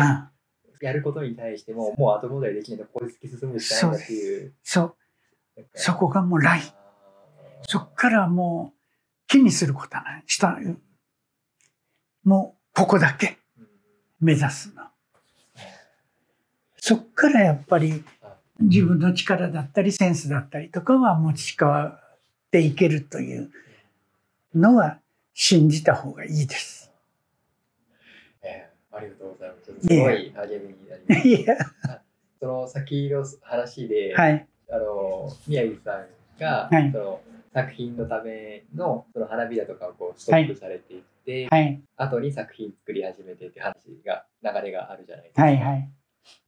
[0.81, 4.53] やることに対しても、もう後戻りできないと、これ突き進むしかないっていう。
[4.63, 4.95] そう。
[5.73, 6.63] そこがもうライン。
[7.67, 8.77] そこからもう
[9.27, 10.23] 気にすることはない。
[10.27, 10.57] した。
[12.23, 13.37] もうここだけ
[14.19, 14.83] 目指すの。
[16.77, 18.03] そっからやっぱり
[18.59, 22.19] 自分の力だったりセンスだったりとかは持ち替わっ
[22.51, 23.49] ていけるという
[24.53, 24.99] のは
[25.33, 26.84] 信じた方がいいです。
[28.95, 29.87] えー、ありがとうございます。
[29.87, 32.01] すごい励みになります。
[32.39, 36.07] その先の話で、はい、あの宮城さん
[36.39, 37.21] が、はい、その
[37.53, 43.73] 作品のためのその花びらとかをこうストックされていって、はい、後に作品作り始めてって話
[44.05, 45.43] が流れがあるじゃないですか。
[45.43, 45.89] はいはい、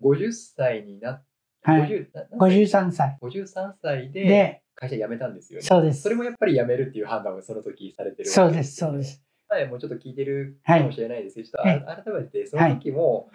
[0.02, 1.24] 50歳になっ
[1.68, 2.08] はい、
[2.38, 3.18] 53歳。
[3.22, 5.66] 53歳で会社辞めたんですよね。
[5.66, 6.02] そうです。
[6.02, 9.22] それもやっぱり辞めるっていう判断をその時されてるそうです、そうです。
[9.50, 13.30] 前もうちょっと聞いてるかもしれないですけど、はい、改めてその時も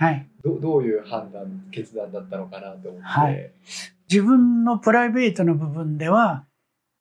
[0.45, 3.51] ど,、どういう判断、決断だったのかなと思って、はい、
[4.11, 6.45] 自分のプライベートの部分では、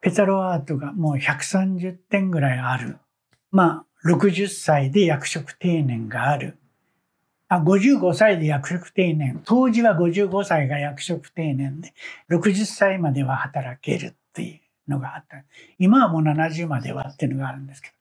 [0.02, 2.98] ペタロアートがもう130点ぐらいある。
[3.52, 6.58] まあ、60歳で役職定年がある。
[7.50, 9.42] あ55歳で役職定年。
[9.46, 11.94] 当時は55歳が役職定年で、
[12.30, 14.56] 60歳までは働けるってい
[14.88, 15.44] うのがあった。
[15.78, 18.01] 今はもう70まではっていうのがあるんですけど。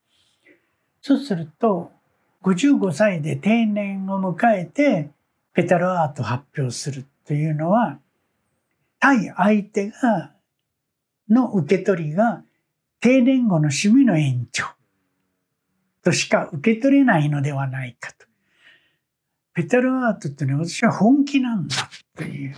[1.02, 1.92] そうすると、
[2.42, 5.10] 55歳で定年を迎えて、
[5.52, 7.98] ペタロアート発表するっていうのは、
[8.98, 10.32] 対相手が、
[11.28, 12.42] の受け取りが
[13.00, 14.64] 定年後の趣味の延長
[16.02, 18.26] としか受け取れないのではないかと。
[19.54, 22.56] ペタルアートってね、私は本気なんだっていう、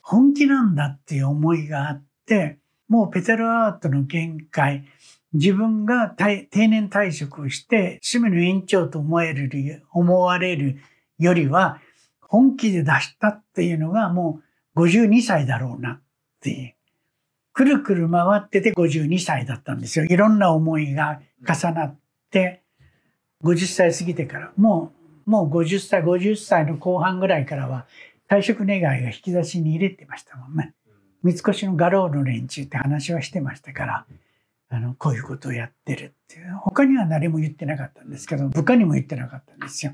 [0.00, 4.84] 本気なんだっていう思いがあって、もうペタルアートの限界、
[5.32, 10.78] 自分が定年退職をして趣味の延長と思える、思われる
[11.18, 11.80] よりは、
[12.20, 14.40] 本気で出したっていうのがも
[14.74, 16.00] う52歳だろうなっ
[16.40, 16.74] ていう。
[17.52, 20.04] くるくる回ってて52歳だったんですよ。
[20.04, 21.98] いろんな思いが重なっ
[22.30, 22.62] て、
[23.42, 27.86] 50歳過ぎてから、もうもう50歳、50歳の後半ぐらいからは
[28.30, 30.72] 退職願いが引き出しに入れてましたもんね。
[31.22, 34.06] 三越の画廊の連中って話はしてましたから、
[34.70, 36.54] あの、こういうことをやってるっていう。
[36.56, 39.92] 他には誰も言ってなかったんですけど、部下にも言ってなかったんですよ。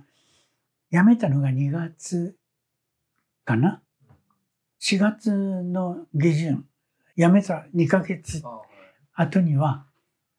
[0.90, 2.36] 辞めたのが2月
[3.44, 3.82] かな
[4.80, 6.64] ?4 月の下旬。
[7.16, 8.42] 辞めた2ヶ月
[9.16, 9.86] 後には、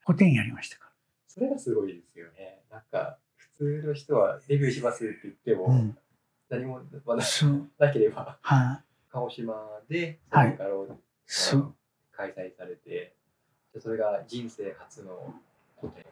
[0.04, 0.92] 個展やりましたか
[1.28, 2.62] それがすごいですよね。
[2.70, 5.98] なんか、普通の人はデビューしますって言っても、うん、
[6.50, 6.82] 何も
[7.80, 9.56] なければ、はい、鹿児島
[9.90, 11.00] でその画廊
[12.12, 13.16] 開催されて、
[13.80, 15.34] それが人生初の
[15.76, 16.06] 個展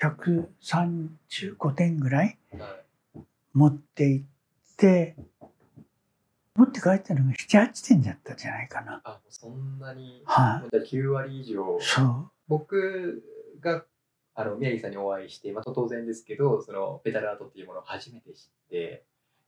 [0.00, 2.38] 135点ぐらい？
[2.58, 3.20] はい
[3.54, 4.26] 持って行っ
[4.76, 5.16] て、
[6.54, 9.00] 持って帰ったのが7、8点だったんじゃないかな。
[9.02, 11.78] あ、そんなに、はい、もうじゃあ9割以上。
[11.80, 12.30] そう。
[12.46, 13.24] 僕
[13.60, 13.84] が
[14.34, 19.02] あの宮城さんにお会いして、まあ、当然ですけどそのペタルアートっていうものを初めて知って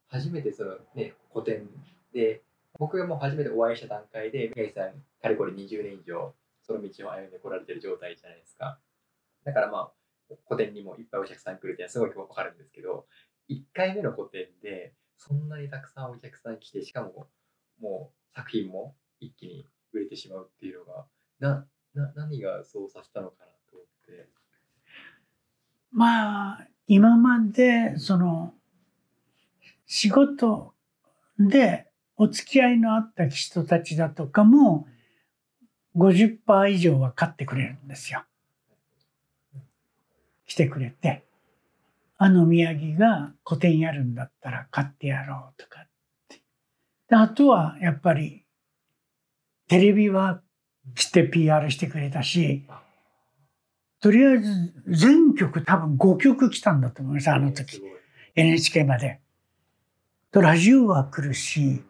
[0.09, 1.69] 初めてその、ね、古典
[2.13, 2.43] で
[2.79, 6.35] 僕がもう初めてお会いした段階で宮城さんかれこれ20年以上
[6.71, 8.79] その道を歩んでこられてる状態じゃないですか
[9.45, 9.91] だからま
[10.31, 13.07] あ古典にもいっぱいお客さん来るってすごいわかるんですけど
[13.51, 17.27] 1回目の古典でそんなにたくさんお客さん来てしかも
[17.81, 21.07] もう作品も一気に売れてしまうっていうのが
[21.41, 24.29] なな何がそうさせたのかなと思って。
[25.93, 28.55] まあ、今まで、その、
[29.87, 30.73] 仕事
[31.39, 34.87] でお付き合いのあった人たちだとかも、
[35.97, 38.25] 50%以上は買ってくれるんですよ。
[40.47, 41.25] 来てくれて。
[42.19, 45.89] あの宮城が個展やるんだったら買ってやろうとかっ
[46.29, 46.43] て。
[47.09, 48.45] であとはやっぱり
[49.69, 50.43] テレビは
[50.95, 52.65] 来て PR してくれたし、
[54.01, 57.81] とりあえず全曲多分5曲来たんだと思います、あの時。
[58.35, 59.21] NHK まで。
[60.33, 61.83] とラジオは来るし、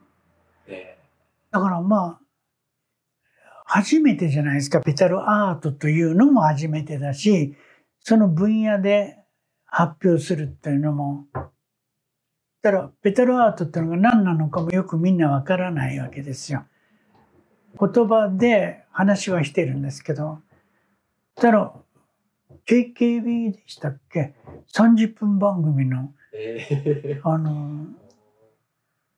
[0.69, 0.99] ね
[1.51, 2.21] だからまあ、
[3.73, 7.55] 初めてじゃないですか、ペタルアートというのも初めてだし、
[8.01, 9.17] その分野で
[9.65, 11.43] 発表するっていうのも、だ
[12.63, 16.65] からペタルアートっていうのが何なのかもよくみんなわからないわけですよ。
[17.79, 20.41] 言葉で話はしてるんですけど、
[21.37, 21.73] だから
[22.67, 24.35] KKB でしたっけ
[24.75, 27.87] ?30 分番組の、えーあの、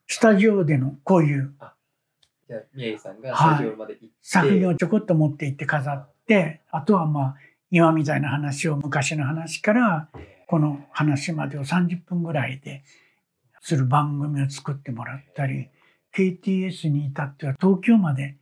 [0.07, 1.55] スタジオでのこういう
[2.49, 3.57] じゃあ宮城さんがはい。
[3.57, 7.35] スタジオまで行って、作品をちょこっと持って行って飾って、あとはまあ、
[7.71, 10.09] 今みたいな話を昔の話から、
[10.47, 12.85] この話までを30分ぐらいで
[13.61, 15.71] する番組を作ってもらったり、
[16.15, 18.37] KTS に至っては東京まで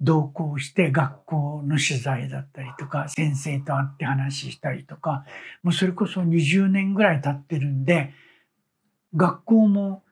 [0.00, 5.24] 同行して学校の取材だったりとか、先生と会って話したりとか、
[5.62, 8.14] もうそれこそ20年ぐらい経ってるんで、
[9.14, 10.04] 学校も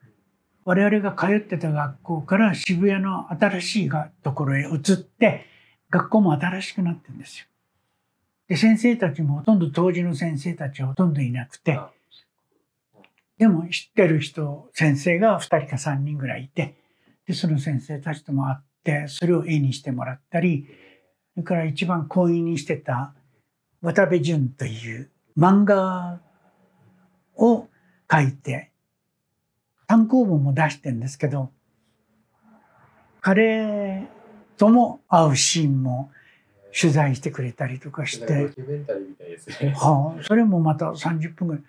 [0.69, 5.47] 我々が通ってた学校から渋谷の新しいがところへ移って、
[5.89, 7.47] 学校も新しくなってるんですよ。
[8.47, 11.89] で、先生たちもほとんど当時の先生たちはほとんどいなくて、あ
[13.39, 16.75] でも知ってる人、先生が2人か3人ぐらいいて、
[17.25, 20.67] で、その先生たちとも会って、それを絵にしてもらったり、
[21.33, 23.15] それから一番好意にしてた
[23.81, 26.21] 渡部淳という漫画
[27.37, 27.67] を
[28.11, 28.68] 書いて、
[29.89, 31.49] 単行本も出してるんですけど、
[33.21, 34.07] 彼
[34.55, 36.11] とも会うシーンも
[36.79, 38.53] 取材してくれたりとかして。
[39.73, 41.63] はあ、それもまた30分ぐらい。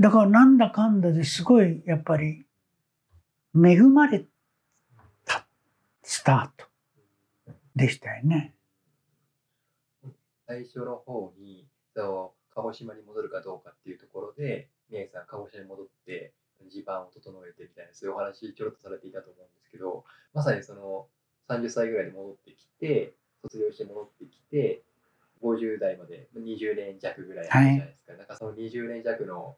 [0.00, 2.44] だからなんだかんだですごいやっぱり
[3.54, 4.24] 恵まれ
[5.24, 5.46] た
[6.02, 6.66] スタート
[7.76, 8.52] でしたよね。
[10.48, 16.32] 最初の方にそう鹿児島に戻るかどうかっていうところで宮城さん鹿児島に戻って
[16.68, 21.06] 地盤を整えてみたいなそういうお話ちょろっとされていたと思うんですけどまさにその
[21.48, 24.82] 30歳ぐらいで戻ってきて卒業して戻ってきて
[25.42, 29.56] 50代まで20年弱ぐらいあるじゃないですか、なんかその20年弱の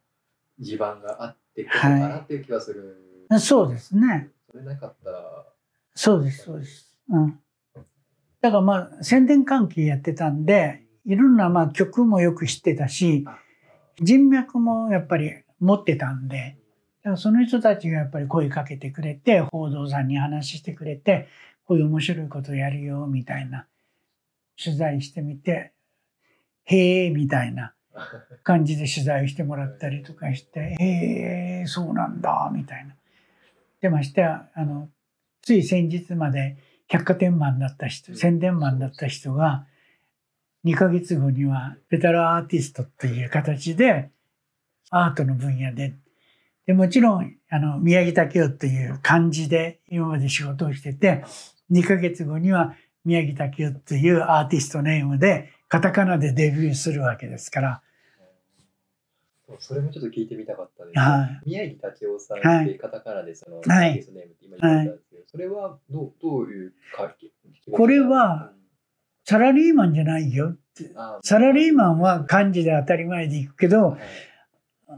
[0.61, 4.31] 地盤があってこそかなっていう気はする、そうですね。
[4.51, 5.45] それなかったら
[5.95, 6.97] そうです、そうです。
[7.09, 7.39] うん。
[8.41, 13.25] だからまあ宣伝関係やってたんで、いろんなまあ曲もよく知ってたし、
[14.01, 16.62] 人脈もやっぱり持ってたんで、だ
[17.03, 21.29] からその人たちがやっぱり声かけてくれて、報道さんに話してくれて、
[21.67, 23.67] こういう面白いことやるよ、みたいな、
[24.63, 25.73] 取材してみて、
[26.65, 27.75] へえ、みたいな
[28.45, 32.95] 感じで取材してもらったりとかして、へえ、そうなんだ、みたいな。
[33.81, 34.89] でましてや、あの、
[35.43, 36.57] つい先日まで
[36.89, 39.67] 百貨店マンだった人、宣伝マンだった人が、
[40.65, 44.11] 2ヶ月後にはペタルアーティストという形で、
[44.91, 45.95] アートの分野で、
[46.67, 51.25] でもちろん、あの、宮城武雄という漢字で今まで仕事をしてて、
[51.71, 57.83] 2ヶ月後には宮城武雄というアーティストネームで、カタカナでデビューするわけですから、
[59.59, 60.99] それもちょっと聞いてみたかったです。
[60.99, 61.51] はい。
[61.51, 62.67] 宮城武雄さんっはい。
[62.73, 63.91] てカタカナでその、はい。
[63.91, 67.15] アーティストネームって今言われたんですけど、それはどうどういうか
[67.73, 68.53] これは、
[69.25, 70.91] サラリーマンじゃないよって。
[71.23, 74.01] サラリーマンは漢字で当たり前でいくけど、はい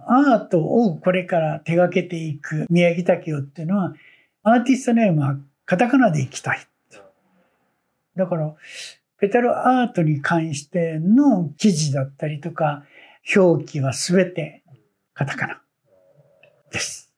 [0.06, 3.94] アートをこれから手掛けていく宮城武雄っていうのは、
[4.42, 6.66] アーティストネームはカタカナでいきたい。
[8.16, 8.54] だから、
[9.18, 12.84] ペタルアートに関しての記事だったりとか、
[13.34, 14.62] 表記はすべて
[15.14, 15.62] カタカナ
[16.70, 17.10] です。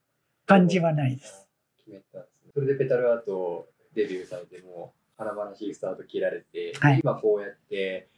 [0.47, 1.49] 漢字はないです。
[1.79, 8.09] 決めたんですねそれでペタルアートデビューされても華々しいスタート切られて、ではい今こうやって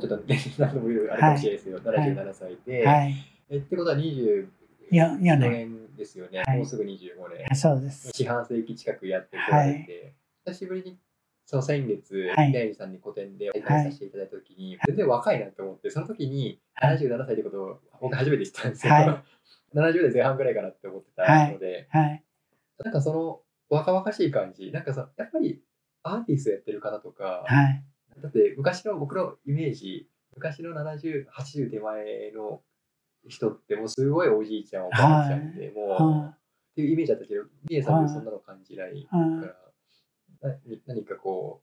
[0.00, 3.14] ちょっとね何度も言うあれかもしれないですけど、77歳で、はい。
[3.52, 4.48] えってことは24
[4.90, 5.48] いや、いやね。
[5.50, 6.88] 年ですよね、はいもうすぐ25
[7.28, 8.10] 年そうです。
[8.14, 10.14] 四半世紀近くやってこられて、
[10.46, 10.98] 久しぶりに
[11.44, 18.92] その先月、はい宮城さんに個展でお会いさせていただいたときに、全然若いなと思って、その時に77歳ってことを僕初めて知ったんですよ。
[18.94, 19.22] は
[19.74, 22.24] 70代前半ぐらいかなって思ってたので、はい。
[22.82, 25.60] なんかその若々しい感じ、なんかさ、やっぱり
[26.02, 27.84] アーティストやってる方とか、はい。
[28.22, 32.62] だって昔の僕のイメージ、昔の70、80手前の
[33.28, 39.06] 人ってもうすごいおじいちゃん、おばあちゃんで、もう、はっていうイメージだったけど、ミエさんってそんなの感じないい。
[39.06, 39.40] かはい
[40.42, 40.56] ら、な
[40.86, 41.62] 何かこ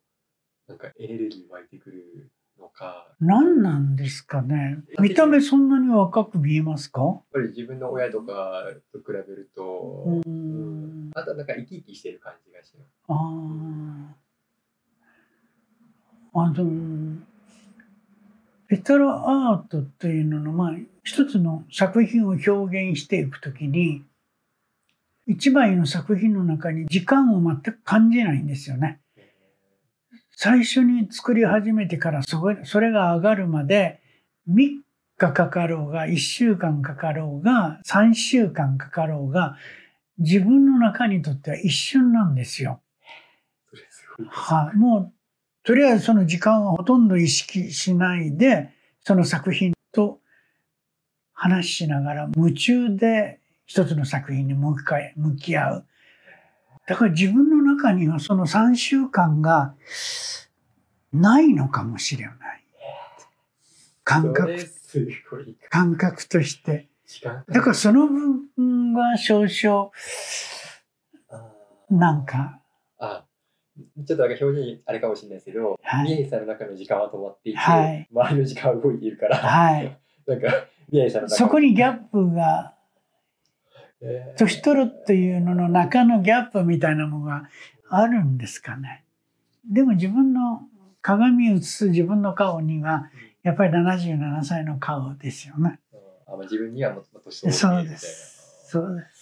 [0.68, 4.84] う、なんかエネルギー湧いてくるのか、何なんですかね。
[5.00, 7.02] 見た目そんなに若く見えますか？
[7.02, 11.12] やっぱり自分の親とかと比べると、ううんん。
[11.14, 12.90] あとはなんか生き生きしてる感じがします。
[13.10, 14.16] ああ。
[16.42, 17.18] あの、
[18.70, 19.12] ペタラ
[19.52, 24.04] アートというのの、まあ、一つの作品を表現していくときに、
[25.26, 29.00] 一枚の作品の中に時間を全く感じないんですよね。
[30.36, 34.00] 最初に作り始めてからそれそれが上がるまで
[34.50, 34.56] 3
[35.18, 39.58] 日かかろうが1週間かかろうが3週間かかろうが
[40.18, 42.80] 自分の中にとっては一瞬なんですよ。
[44.30, 45.19] はい、もう
[45.64, 48.70] とりあえずその時間はほとんど意識しないで
[49.02, 50.20] その作品と
[51.34, 55.86] 話しながら夢中で一つの作品に向かい向き合う。
[56.88, 59.76] だから自分の中にはその3週間が
[61.14, 62.36] ないのかもしれない。
[64.04, 64.58] 感覚、
[65.70, 66.88] 感覚として。
[67.48, 69.92] だからその分は少々
[71.92, 72.60] なんか、
[74.06, 79.98] ちょっとなんか表現あれかもしれないですけど、はい宮城さんの中の時間は止まっていて、はい周りの時間は動いているから、はい。
[80.28, 80.48] なんか
[80.92, 82.74] 宮城さんの中そこにギャップが
[84.02, 87.50] えー年取るっていうのの中のギャップみたいなのが
[87.90, 89.04] あるんですかね。
[89.70, 90.62] でも自分の
[91.02, 93.10] 鏡に映す自分の顔には
[93.44, 95.80] やっぱり77歳の顔ですよね。
[96.28, 98.70] あまあ、自分にはもっと年そうでみたいなす。
[98.70, 99.19] そうです。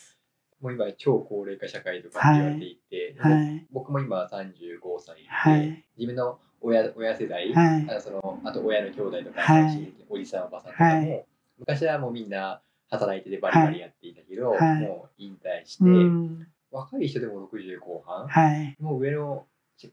[0.61, 3.67] もう今超高齢化社会とかって言われていて、はい。
[3.71, 5.85] 僕も今35歳で、はい。
[5.97, 11.25] 自分の親親世代、はいあそのあと親の兄弟とか、はいおじさんおばさんとかも、はい
[11.59, 16.47] 昔はもうみんな働いててバリバリやっていたけど、はいもう引退して、うん。
[16.71, 18.75] 若い人でも60後半、はい。
[18.79, 19.45] もう上の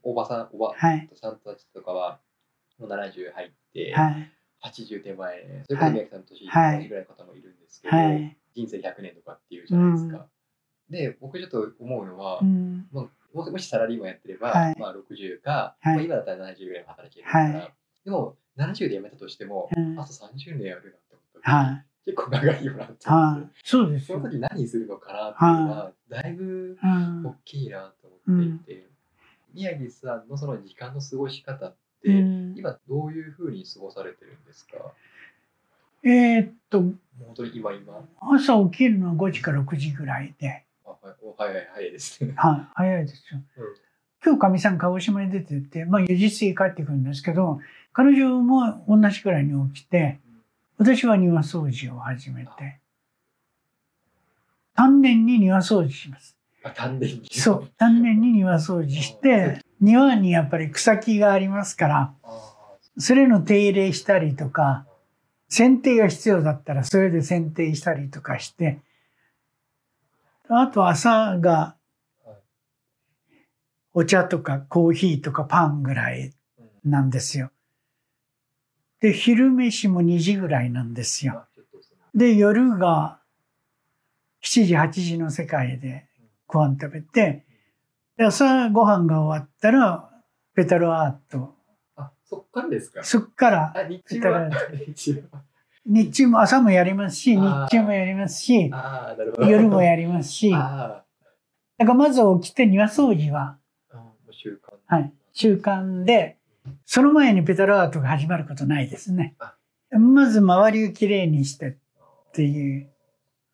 [0.03, 1.09] おばさんおばはい。
[1.15, 2.19] さんたちとかは
[2.79, 4.31] もう70入って、はい。
[4.65, 8.37] 80手前それこそ宮城さんの年はい同じぐらいの方もいるんですけど、はい。
[8.55, 10.27] 人生100年とかっていうじゃないですか。
[10.95, 12.87] で僕ちょっと思うのは、うん。
[12.93, 13.03] も
[13.35, 14.77] うももしサラリーマンやってれば、はい。
[14.79, 15.97] まあ、60か、はい。
[15.97, 17.75] まあ、今だったら70ぐらいは働けるから、はい。
[18.05, 19.99] でも70で辞めたとしても、うん。
[19.99, 21.85] あと30年やるなって思った時、はい。
[22.07, 23.51] 結構長いよなって思って、はい。
[23.65, 24.19] そうですよ。
[24.19, 24.31] その。
[24.31, 27.27] 時何するのかなっていうのは、だいぶうん。
[27.27, 28.87] 大きいなと思っていて、
[29.53, 32.55] 宮城さんのその時間の過ごし方って、うん。
[32.57, 34.77] 今どういうふうに過ごされてるんですか？
[36.07, 38.05] えーっと、もう本当に今今。
[38.21, 40.65] 朝起きるのは5時から6時ぐらいで、
[41.37, 42.35] 早い早いですね。
[42.37, 43.41] はい、早いですよ。
[43.59, 43.65] うん
[44.25, 47.61] 今日かみさん鹿児島に出てって、まあ4時過ぎ帰ってくるんですけど、
[47.93, 50.19] 彼女も同じくらいに起きて、
[50.79, 52.81] 私は庭掃除を始めて、
[54.75, 56.39] 丹念に庭掃除します。
[56.63, 57.29] あ丹念に。
[57.31, 62.55] そう、丹念に庭掃除して、庭にやっぱり草木がありますから、あ
[62.97, 64.87] それの手入れしたりとか、
[65.51, 68.81] 剪定が必要だったらそれで剪定したりとかして、
[70.49, 71.77] あと朝が
[72.25, 72.37] はい。
[73.95, 76.33] お茶とかコーヒーとかパンぐらい
[76.85, 76.91] うん。
[76.91, 77.51] なんですよ。
[79.01, 81.45] で、昼飯も2時ぐらいなんですよ。
[82.15, 83.21] で、夜が
[84.43, 86.07] 7時、8時の世界で
[86.47, 87.45] ご飯食べて、
[88.17, 90.11] で朝ご飯が終わったら、
[90.55, 91.55] ペタルアート。
[91.97, 93.03] あそっからですか？
[93.03, 95.29] そっからあ日中
[95.87, 98.71] 日中も朝もやりますし、日中もやりますし。
[99.39, 101.05] 夜もやりますし、だ
[101.79, 103.59] あからまず起きて庭掃除は、
[104.31, 104.75] 習慣。
[104.87, 106.39] はい、習慣で、
[106.87, 109.55] その前にペタルアートが始まることないですねあ。
[109.99, 111.75] まず周りをきれいにしてっ
[112.33, 112.89] ていう、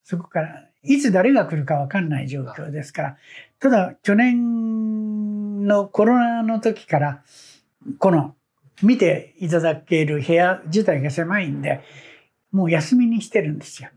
[0.05, 3.17] そこから、いつ誰が来るかわかんない状況ですから、
[3.59, 7.23] ただ去年のコロナの時から、
[7.99, 8.35] この
[8.83, 11.81] 見ていただける部屋自体が狭いんで、
[12.53, 13.91] もう休みにしてるんですよ。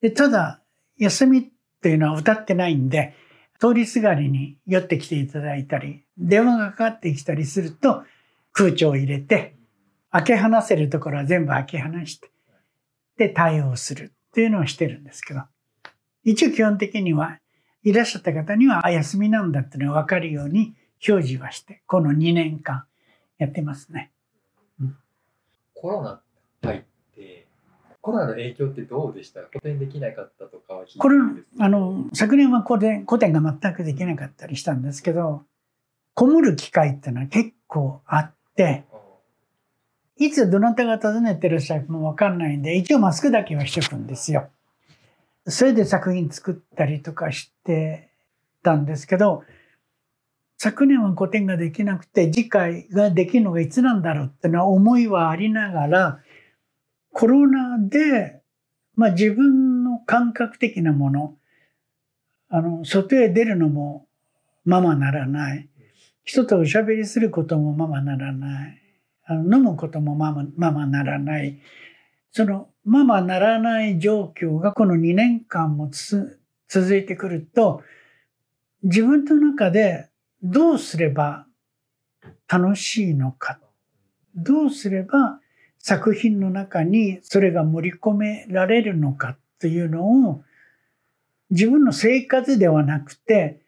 [0.00, 0.62] で、ただ、
[0.98, 1.42] 休みっ
[1.82, 3.14] ていうのは歌ってないんで、
[3.60, 8.04] 通りすがりに寄ってきていただいたり、電話がかかってきたりすると、
[8.52, 9.56] 空調を入れて、
[10.10, 12.30] 開け放せるところは全部開け放して、
[13.16, 15.42] で、対応するっていうのをしてるんですけど、
[16.24, 17.38] 一応基本的には
[17.84, 20.74] いらっしゃった方には、あ、休みなんだっていうのが分かるように
[21.06, 22.84] 表示はして、この2年間
[23.38, 24.12] やってますね。
[24.80, 24.96] うん、
[25.74, 26.22] コロナ
[26.62, 26.82] 入っ、
[28.02, 29.40] コロナの影響ってどうでした？
[29.42, 31.16] 古典できなかったとかは聞いてこれ、
[31.60, 35.44] あの、昨年は古典古典が全くできなかったりしたんですけど、
[36.14, 38.84] こもる機会っていうのは結構あって、
[40.18, 44.50] いつどなたが訪ねてらっしゃるかもわかんないんで、一応マスクだけはしとくんですよ。
[45.46, 48.10] それで作品作ったりとかして
[48.64, 49.44] たんですけど、
[50.58, 56.20] 昨年は個展ができなくて、次回ができるのがいつなんだろうっていうのは思いはありながら、
[57.12, 58.40] コロナで、
[58.96, 61.36] まあ自分の感覚的なもの、
[62.48, 64.06] あの、外へ出るのも
[64.64, 65.68] ままならない。
[66.24, 68.78] 人とおしゃべりすることもままならない。
[69.24, 71.60] あの飲むこともままままならない。
[72.30, 77.82] そのままならない状況がこの2年間もつ続いてくると、
[78.82, 80.08] 自分の中で
[80.42, 81.46] どうすれば
[82.48, 83.60] 楽しいのか、
[84.34, 85.41] どうすれば
[85.82, 90.42] 作品の中にそれが盛り込められるのかというのを
[91.50, 93.60] 自分の生活ではなくて、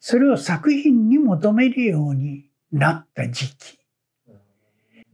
[0.00, 3.78] それを作品に求めるようになった時期。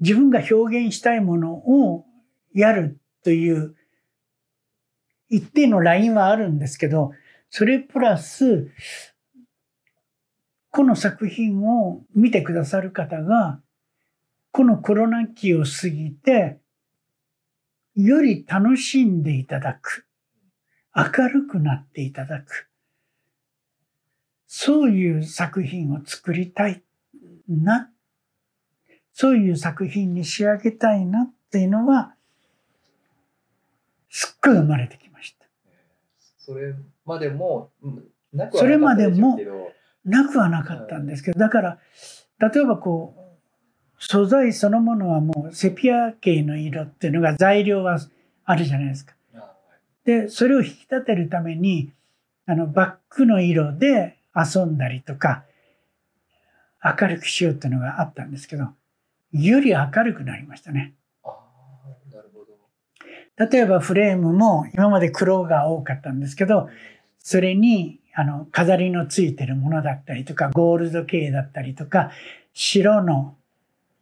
[0.01, 2.07] 自分が表現したいものを
[2.55, 3.74] やるという
[5.28, 7.12] 一定のラインはあるんですけど、
[7.51, 8.70] それプラス、
[10.70, 13.61] この作品を見てくださる方が、
[14.51, 16.61] このコロナ期を過ぎて、
[17.94, 20.07] より楽しんでいただく。
[20.94, 22.68] 明るくなっていただく。
[24.46, 26.82] そういう作品を作りたい
[27.49, 27.90] な。
[29.12, 32.14] そういう作品に仕上げたいなっていうのは、
[34.11, 35.46] すっごい生まれてきました。
[36.38, 36.74] それ
[37.05, 37.72] までも、
[38.32, 39.38] なくはそれまでも
[40.05, 41.78] なくはなかったんですけど、だから、
[42.38, 43.28] 例えばこう、
[43.99, 47.99] 素材そのものはもうセピア系の色っていうのが材料は
[48.44, 49.14] あるじゃないですか。
[50.05, 51.92] で、それを引き立てるために、
[52.46, 55.44] あの、バックの色で遊んだりとか、
[56.82, 58.68] 明るくしようっていうのがあったんですけど、
[59.32, 60.94] より明るくなりましたね。
[63.36, 66.68] 例えばフレームも今まで黒が多かったんですけど、
[67.18, 72.11] それにあの飾りのついてるものだったりとか、ゴールド系だったりとか、
[72.55, 73.36] 白の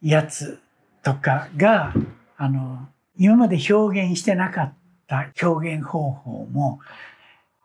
[0.01, 0.59] やつ
[1.03, 1.93] とかが、
[2.37, 2.87] あの、
[3.17, 4.73] 今まで表現してなかっ
[5.07, 6.79] た表現方法も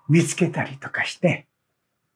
[0.09, 1.47] 見つけたりとかして、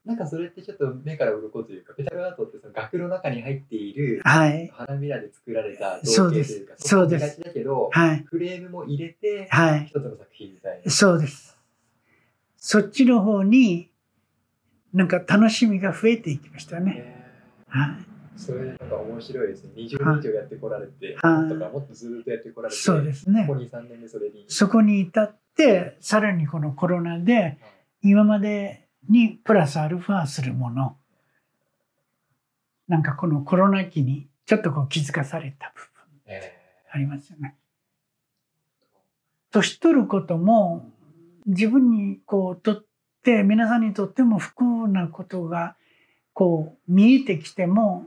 [0.07, 7.41] なんかそれってちょっと目から鱗というか、ペタルアートってその額の中に入っている、はい、花びらで作られた造形というか、そうです。
[7.41, 10.91] だけど、はい、フレームも入れて、はい、一つの作品みたいな。
[10.93, 11.59] そうです。
[12.57, 13.91] そっちの方に、
[14.95, 17.27] なんか楽しみが増えていきましたね。
[17.67, 18.16] はい。
[18.37, 19.71] それなんか面白いですね。
[19.77, 23.47] 20年以上やってこられて、はい、とかもっとずっとやってこられて、そうですね。
[23.47, 24.45] ここ2、3年でそれに。
[24.49, 27.59] そこに至って、さらにこのコロナで、
[28.03, 30.97] 今までにプラスアルファするもの
[32.89, 36.41] なんかこのコロナ期にちょっとこう気づかされた部分
[36.93, 37.57] ありますよね。
[39.51, 40.89] 年取ることも
[41.47, 42.85] 自分にこうとっ
[43.23, 45.77] て皆さんにとっても不幸なことが
[46.33, 48.07] こう見えてきても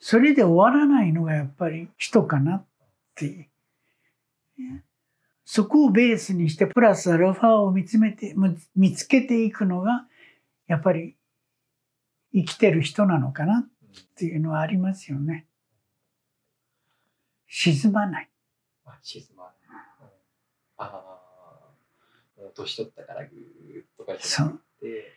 [0.00, 2.64] それで終わらないのがやっぱり人かなっ
[3.14, 3.48] ていう。
[5.44, 8.34] そこをベースにしてプラスアルファを見つめて、
[8.76, 10.06] 見つけていくのが、
[10.66, 11.16] やっぱり
[12.34, 13.68] 生きてる人なのかなっ
[14.14, 15.46] ていうのはありますよね。
[17.48, 18.28] 沈まない。
[18.84, 19.54] あ沈まない。
[20.00, 20.06] うん、
[20.76, 21.70] ああ、
[22.36, 25.14] もう年取ったからぐーっとかじゃなくて。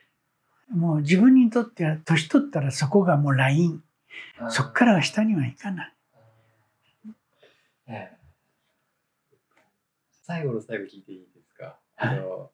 [0.70, 3.84] もう自分にとっては年取ったらそこがもうライン。
[4.50, 5.94] そっからは下にはいかない。
[7.88, 8.18] ええ。
[10.24, 12.52] 最後の最後聞いていいですか、あの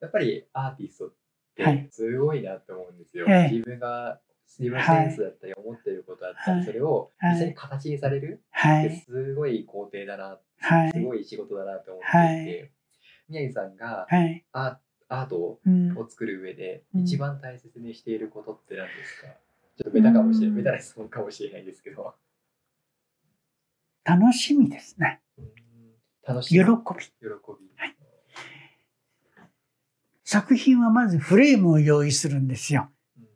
[0.00, 1.14] やっぱりアーティストっ
[1.56, 3.26] てすごいなって思うんですよ。
[3.26, 4.20] はい、自分が
[4.58, 12.72] 自分のセンスだったり思ってることだったり、はい、それを実際に形にされるってすごい工程だな、はい、すごい仕事だなと思っていて、
[13.28, 14.06] 宮城さんが
[14.52, 15.60] アアートを
[16.08, 19.28] 作る上で一番大切にしていることって何ですか、
[19.76, 22.14] ちょっとベタかもしれない、ベタな質問かもしれないですけど。
[24.04, 25.20] 楽しみですね。
[25.38, 25.44] うん
[26.24, 26.64] 楽し喜び。
[26.64, 26.70] み。
[26.70, 27.70] 喜び。
[27.76, 27.96] はい
[30.24, 32.88] 作品はまずフレームを用意するんですよ。
[33.18, 33.28] うん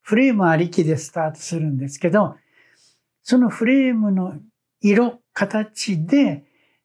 [0.00, 2.36] フレームありきでスタートするんですけど、
[3.22, 4.34] そのフレームの
[4.80, 6.44] 色、形で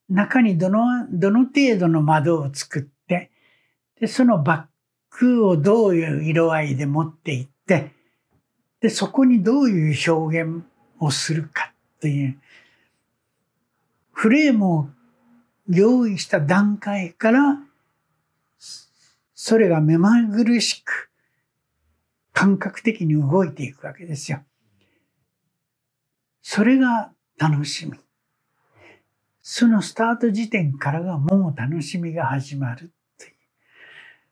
[0.09, 0.79] 中にどの、
[1.11, 3.31] どの程度の窓を作って、
[3.99, 7.91] で、そのバックをどういう色合いで持っていって、
[8.79, 10.63] で、そこにどういう表現
[10.99, 12.39] をするかっていう、
[14.13, 14.89] フレームを
[15.69, 17.59] 用意した段階から、
[19.33, 21.09] それが目まぐるしく
[22.33, 24.43] 感覚的に動いていくわけですよ。
[26.41, 27.99] それが楽しみ。
[29.41, 33.31] そのスタート時点からがもう楽しみが始まるっていう。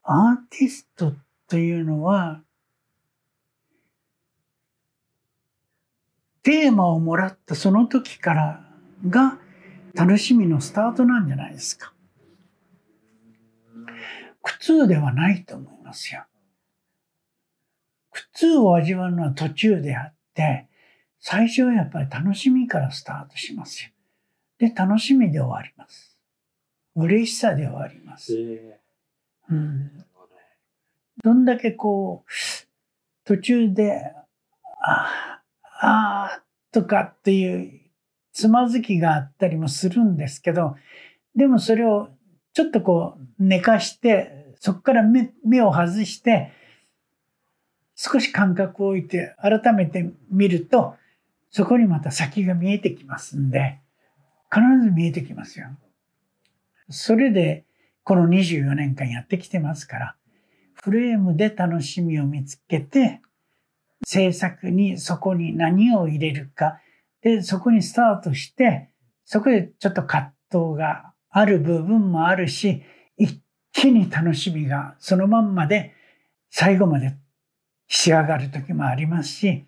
[0.03, 1.13] アーティスト
[1.47, 2.41] というのは、
[6.45, 8.65] テーマをもらったその時から
[9.09, 9.39] が
[9.95, 11.91] 楽しみのスタートなんじゃないですか。
[14.43, 16.23] 苦痛ではないと思いますよ。
[18.11, 20.67] 苦痛を味わうのは途中であって、
[21.19, 23.89] 最初はやっぱり楽しみからスタートしますよ。
[24.59, 26.15] で、楽しみで終わります。
[26.95, 28.35] 嬉しさで終わります。
[28.37, 28.79] え
[29.49, 30.05] うん、
[31.23, 32.31] どんだけこう、
[33.23, 34.13] 途中で、
[34.83, 35.34] ああ、
[35.79, 37.81] ああ、とかっていう
[38.33, 40.75] つまずきがあったりもするんですけど、
[41.35, 42.09] でもそれを
[42.53, 46.51] ちょっとこう寝かして、そこから目目を外して、
[47.95, 50.95] 少し感覚を置いて改めて見ると、
[51.49, 53.79] そこにまた先が見えてきますんで、
[54.51, 55.67] 必ず見えてきますよ。
[56.89, 57.63] それで、
[58.03, 60.15] この24年間やってきてますから、
[60.73, 63.21] フレームで楽しみを見つけて、
[64.05, 66.79] 制作にそこに何を入れるか、
[67.21, 68.91] で、そこにスタートして、
[69.25, 72.83] そこでちょっと葛藤がある部分もあるし、
[73.17, 73.41] 一
[73.73, 75.93] 気に楽しみがそのまんまで
[76.51, 77.17] 最後まで
[77.87, 79.65] 仕上がる時もありますし、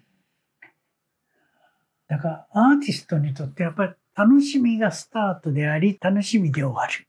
[2.08, 7.08] だからアーティストにとってやっぱり楽しみがスタートであり、楽しみで終わる。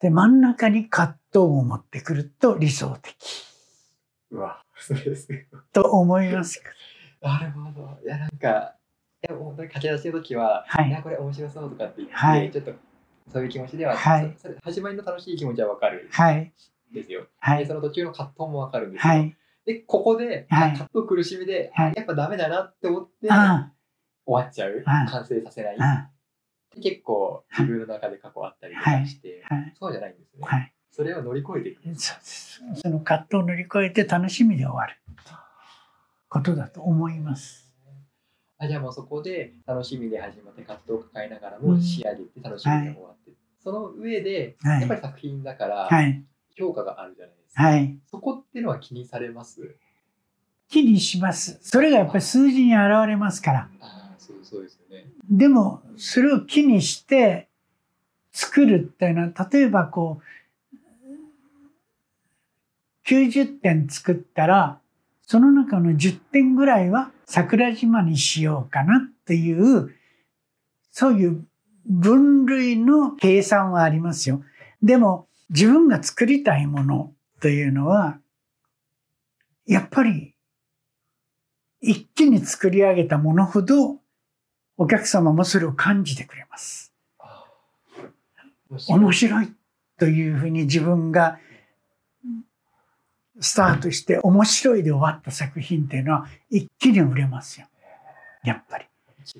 [0.00, 3.16] で、真ん中に葛藤を持ってくると理想的。
[4.30, 5.48] うわ、そうですね。
[5.72, 6.64] と思いますけ
[7.22, 7.28] ど。
[7.28, 7.98] なるほど。
[8.04, 8.76] いや、なんか、
[9.26, 12.72] いや、本当に駆け出してる時は、はいいや、これ面白そうとかって言って、はいちょっと、
[13.32, 16.52] そういう気持ちでは、はいそそれ始まりの楽しい気持ちはわかるはい。
[16.92, 17.22] んですよ。
[17.22, 17.66] で、はい。
[17.66, 19.12] その途中の葛藤もわかるんですよ。
[19.14, 19.36] はい。
[19.64, 23.72] で、ここで、はい葛藤苦しみで、はいやっぱダメだなって思って、あ
[24.26, 24.82] 終わっちゃう。
[24.86, 25.76] あ完成させない
[26.82, 29.72] 結構、自分の中で過去あったりとかして、あ、はい。
[29.78, 30.40] そうじゃないんですね。
[30.42, 30.73] はい。
[30.94, 31.82] それを乗り越えていく。
[31.96, 34.96] その葛藤を乗り越えて楽しみで終わる
[36.28, 37.74] ことだと思います。
[38.58, 43.32] あじゃあもうそこで楽しみで始まって葛藤を抱えながらうんも仕上げて楽しみで終わって、
[43.62, 46.22] その上で、はいやっぱり作品だからはい。
[46.56, 47.62] 評価があるじゃないですか。
[47.64, 47.98] はい。
[48.08, 49.74] そこっていうのは気にされます？
[50.68, 51.58] 気にします。
[51.62, 53.68] それがやっぱり数字に現れますから。
[53.80, 55.06] ああ、そうそうですよね。
[55.28, 57.48] でも、それを気にして
[58.30, 60.24] 作るっていうのは、例えばこう、
[63.06, 64.80] 90点作ったら、
[65.26, 69.94] その中の10点ぐらいは桜島にしようかなっていう、
[70.90, 71.46] そういう
[71.86, 74.42] 分類の計算はありますよ。
[74.82, 78.18] でも、自分が作りたいものというのは、
[79.66, 80.34] やっぱり、
[81.80, 83.98] 一気に作り上げたものほど、
[84.76, 86.92] お客様もそれを感じてくれます。
[88.88, 89.52] 面白い
[89.98, 91.38] というふうに自分が
[93.40, 97.66] スタートして面白いで終わった作品っていうのは一気に売れますよ。
[98.44, 98.86] やっぱり。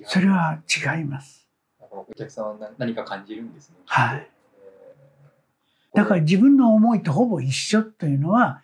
[0.05, 1.47] それは違います。
[1.79, 3.75] お客さんは何何か感じるんですね。
[3.85, 5.97] はいえー。
[5.97, 8.61] だから自分の思いとほぼ一緒というのは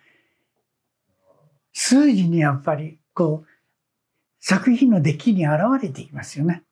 [1.72, 3.48] 数字にやっぱりこう
[4.40, 6.62] 作品の出来に現れていきますよね。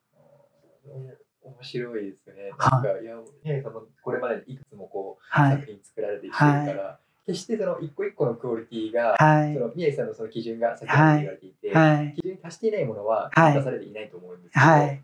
[1.43, 2.51] 面白いですね。
[2.59, 5.57] はいなんか、いや、宮城さんもこれまでいくつもこう、はい。
[5.57, 7.00] 作品作られてきてるから、
[7.33, 9.61] 決してその一個一個のクオリティが、はいそ。
[9.61, 12.15] の宮城さんのその基準が先ほど言われていて、はい。
[12.17, 15.03] 基準に達していないものははい出されていないと思うんですけど、はい。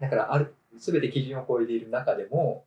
[0.00, 2.64] だからある全て基準を超えている中でも、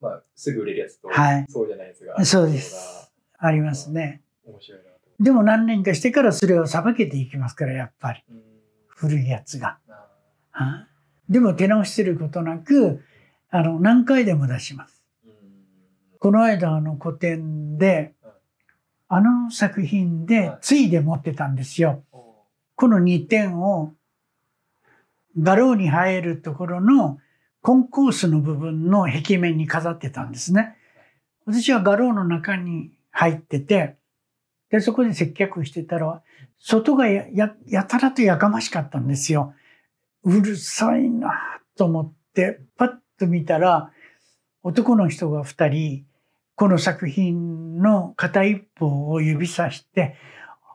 [0.00, 4.22] まあ、すぐ売れるやつと、はいそうじゃないやつがそうですありますね。
[4.46, 4.88] 面白いな
[5.20, 8.24] でも何年かしてからそれをさばけていきますから、やっぱり。
[8.86, 9.78] 古いやつが。
[10.52, 13.04] あはいでも手直しすることなく、
[13.50, 15.04] あの、何回でも出します。
[16.18, 18.14] この間、あの、個展ではい、
[19.08, 22.04] あの作品ではい、ついで持ってたんですよ。
[22.12, 22.44] お
[22.76, 23.94] この2点を、
[25.36, 27.18] 画廊に入るところの
[27.62, 30.76] コンコースの部分の壁面に飾ってたんですね。
[31.46, 33.96] 私は画廊の中に入ってて、
[34.70, 36.22] で、そこで接客してたら、
[36.58, 39.54] 外がやややたらとやかましかったんですよ。
[40.24, 41.32] うるさいな
[41.76, 42.88] と思って、パッ
[43.18, 43.90] と見たら、
[44.62, 46.04] 男の人が二人、
[46.58, 50.16] この作品の片一方を指さして、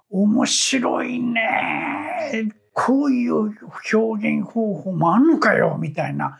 [0.09, 2.53] 面白いね。
[2.71, 3.53] こういう
[3.93, 6.39] 表現方法もあんのかよ、みたいな。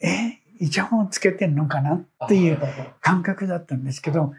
[0.00, 2.62] え、イチャモンつけてんのかなっていう
[3.00, 4.34] 感覚だったんですけど、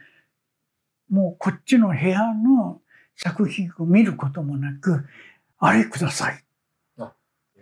[1.10, 2.80] もうこっちの部屋の
[3.18, 5.06] 作品を見ることもなく、
[5.60, 6.42] あれください。
[7.00, 7.14] あ、
[7.58, 7.60] え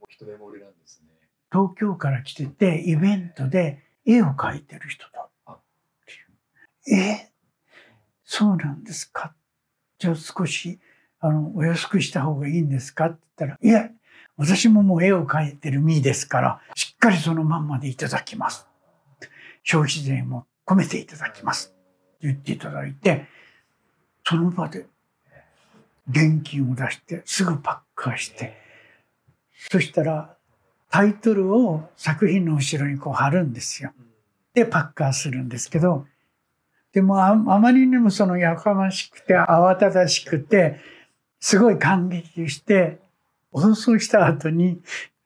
[0.00, 1.08] ー、目惚れなんですね。
[1.50, 5.58] 東京から来てて、イベントで絵を描いてる人だっ
[6.06, 6.12] て
[6.92, 6.98] いう。
[6.98, 7.30] え？
[8.24, 9.34] そうなんですか？
[9.98, 10.78] じゃあ少し、
[11.20, 13.06] あの、お安くした方がいいんですか？
[13.06, 13.90] って言ったら、いや、
[14.36, 18.66] 私ももう絵を描いてる身ですから、しっかりそのまんまでいただきます。
[19.62, 21.74] 消費税も込めていただきます。
[22.22, 23.26] 言っていただいて、
[24.24, 24.86] その場で
[26.08, 28.56] 現金を出してすぐパッカーして、
[29.70, 30.36] そしたら
[30.90, 33.92] タイトルを作品の後ろにこう貼るんですよ。
[34.54, 36.06] で、パッカーするんですけど、
[36.92, 40.80] でもあまりにもそのやかましくて慌ただしくて、
[41.38, 42.98] すごい感激して、
[43.52, 44.80] 放送した後に、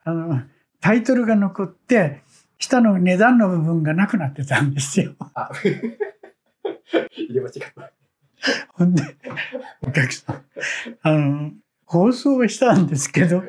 [0.05, 0.43] あの、
[0.81, 2.23] タイトルが残って、
[2.59, 5.15] 下の値段の部分がなくなってたんですよ。
[7.11, 7.93] 入れ間違った。
[8.75, 9.03] ほんで、
[9.81, 10.45] お客さん、
[11.03, 11.53] あの、
[11.87, 13.43] 放送したんですけど、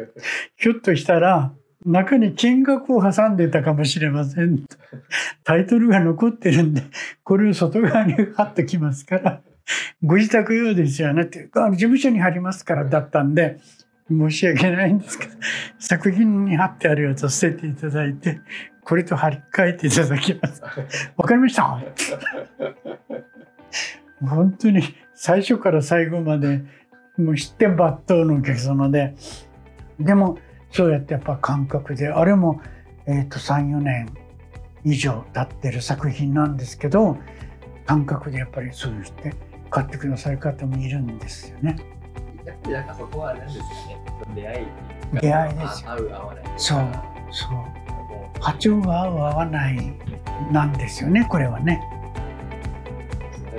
[0.55, 1.53] ひょっとしたら、
[1.85, 4.65] 中に金額を挟んでたかもしれません。
[5.43, 6.83] タイトルが残ってるんで、
[7.23, 9.41] これを外側に貼っときますから、
[10.03, 11.23] ご自宅用ですよね。
[11.23, 13.59] って、あの事務所に貼りますからだったんで、
[14.09, 15.33] 申し訳ないんですけど、
[15.79, 18.39] 作品に貼ってあるやつを捨てていただいて、
[18.83, 20.61] これと貼り替えていただきます。
[21.17, 21.81] わかりました。
[24.21, 24.81] 本当に
[25.13, 26.63] 最初から最後まで
[27.17, 29.15] もう知って抜刀のお客様で。
[29.99, 30.37] でも
[30.75, 32.59] そうやってやっぱ感覚であれも、
[33.05, 34.13] えー、と34年
[34.83, 37.17] 以上経ってる作品なんですけど
[37.85, 39.33] 感覚でやっぱりそうして
[39.69, 41.77] 買ってくださる方もいるんですよね。
[42.43, 44.65] やっぱりなんかそこは何ですかね出会い
[45.21, 46.79] 出会いですよ合う合わないそう
[47.31, 49.93] そう波長が合う合わない
[50.51, 51.81] なんですよねこれはね。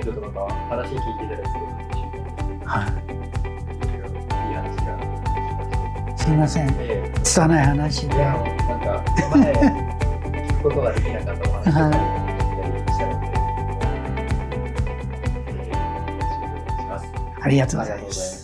[0.03, 1.49] ちょっとなんか話聞いていただいて
[2.63, 3.07] はい。
[4.49, 5.06] いい話が
[6.27, 6.67] すいません。
[6.81, 8.17] えー、拙い話で。
[8.17, 8.35] なん
[8.81, 9.01] か
[9.33, 11.97] 前聞くことができなかったお話をしたので、
[17.41, 18.36] ありがとうございます。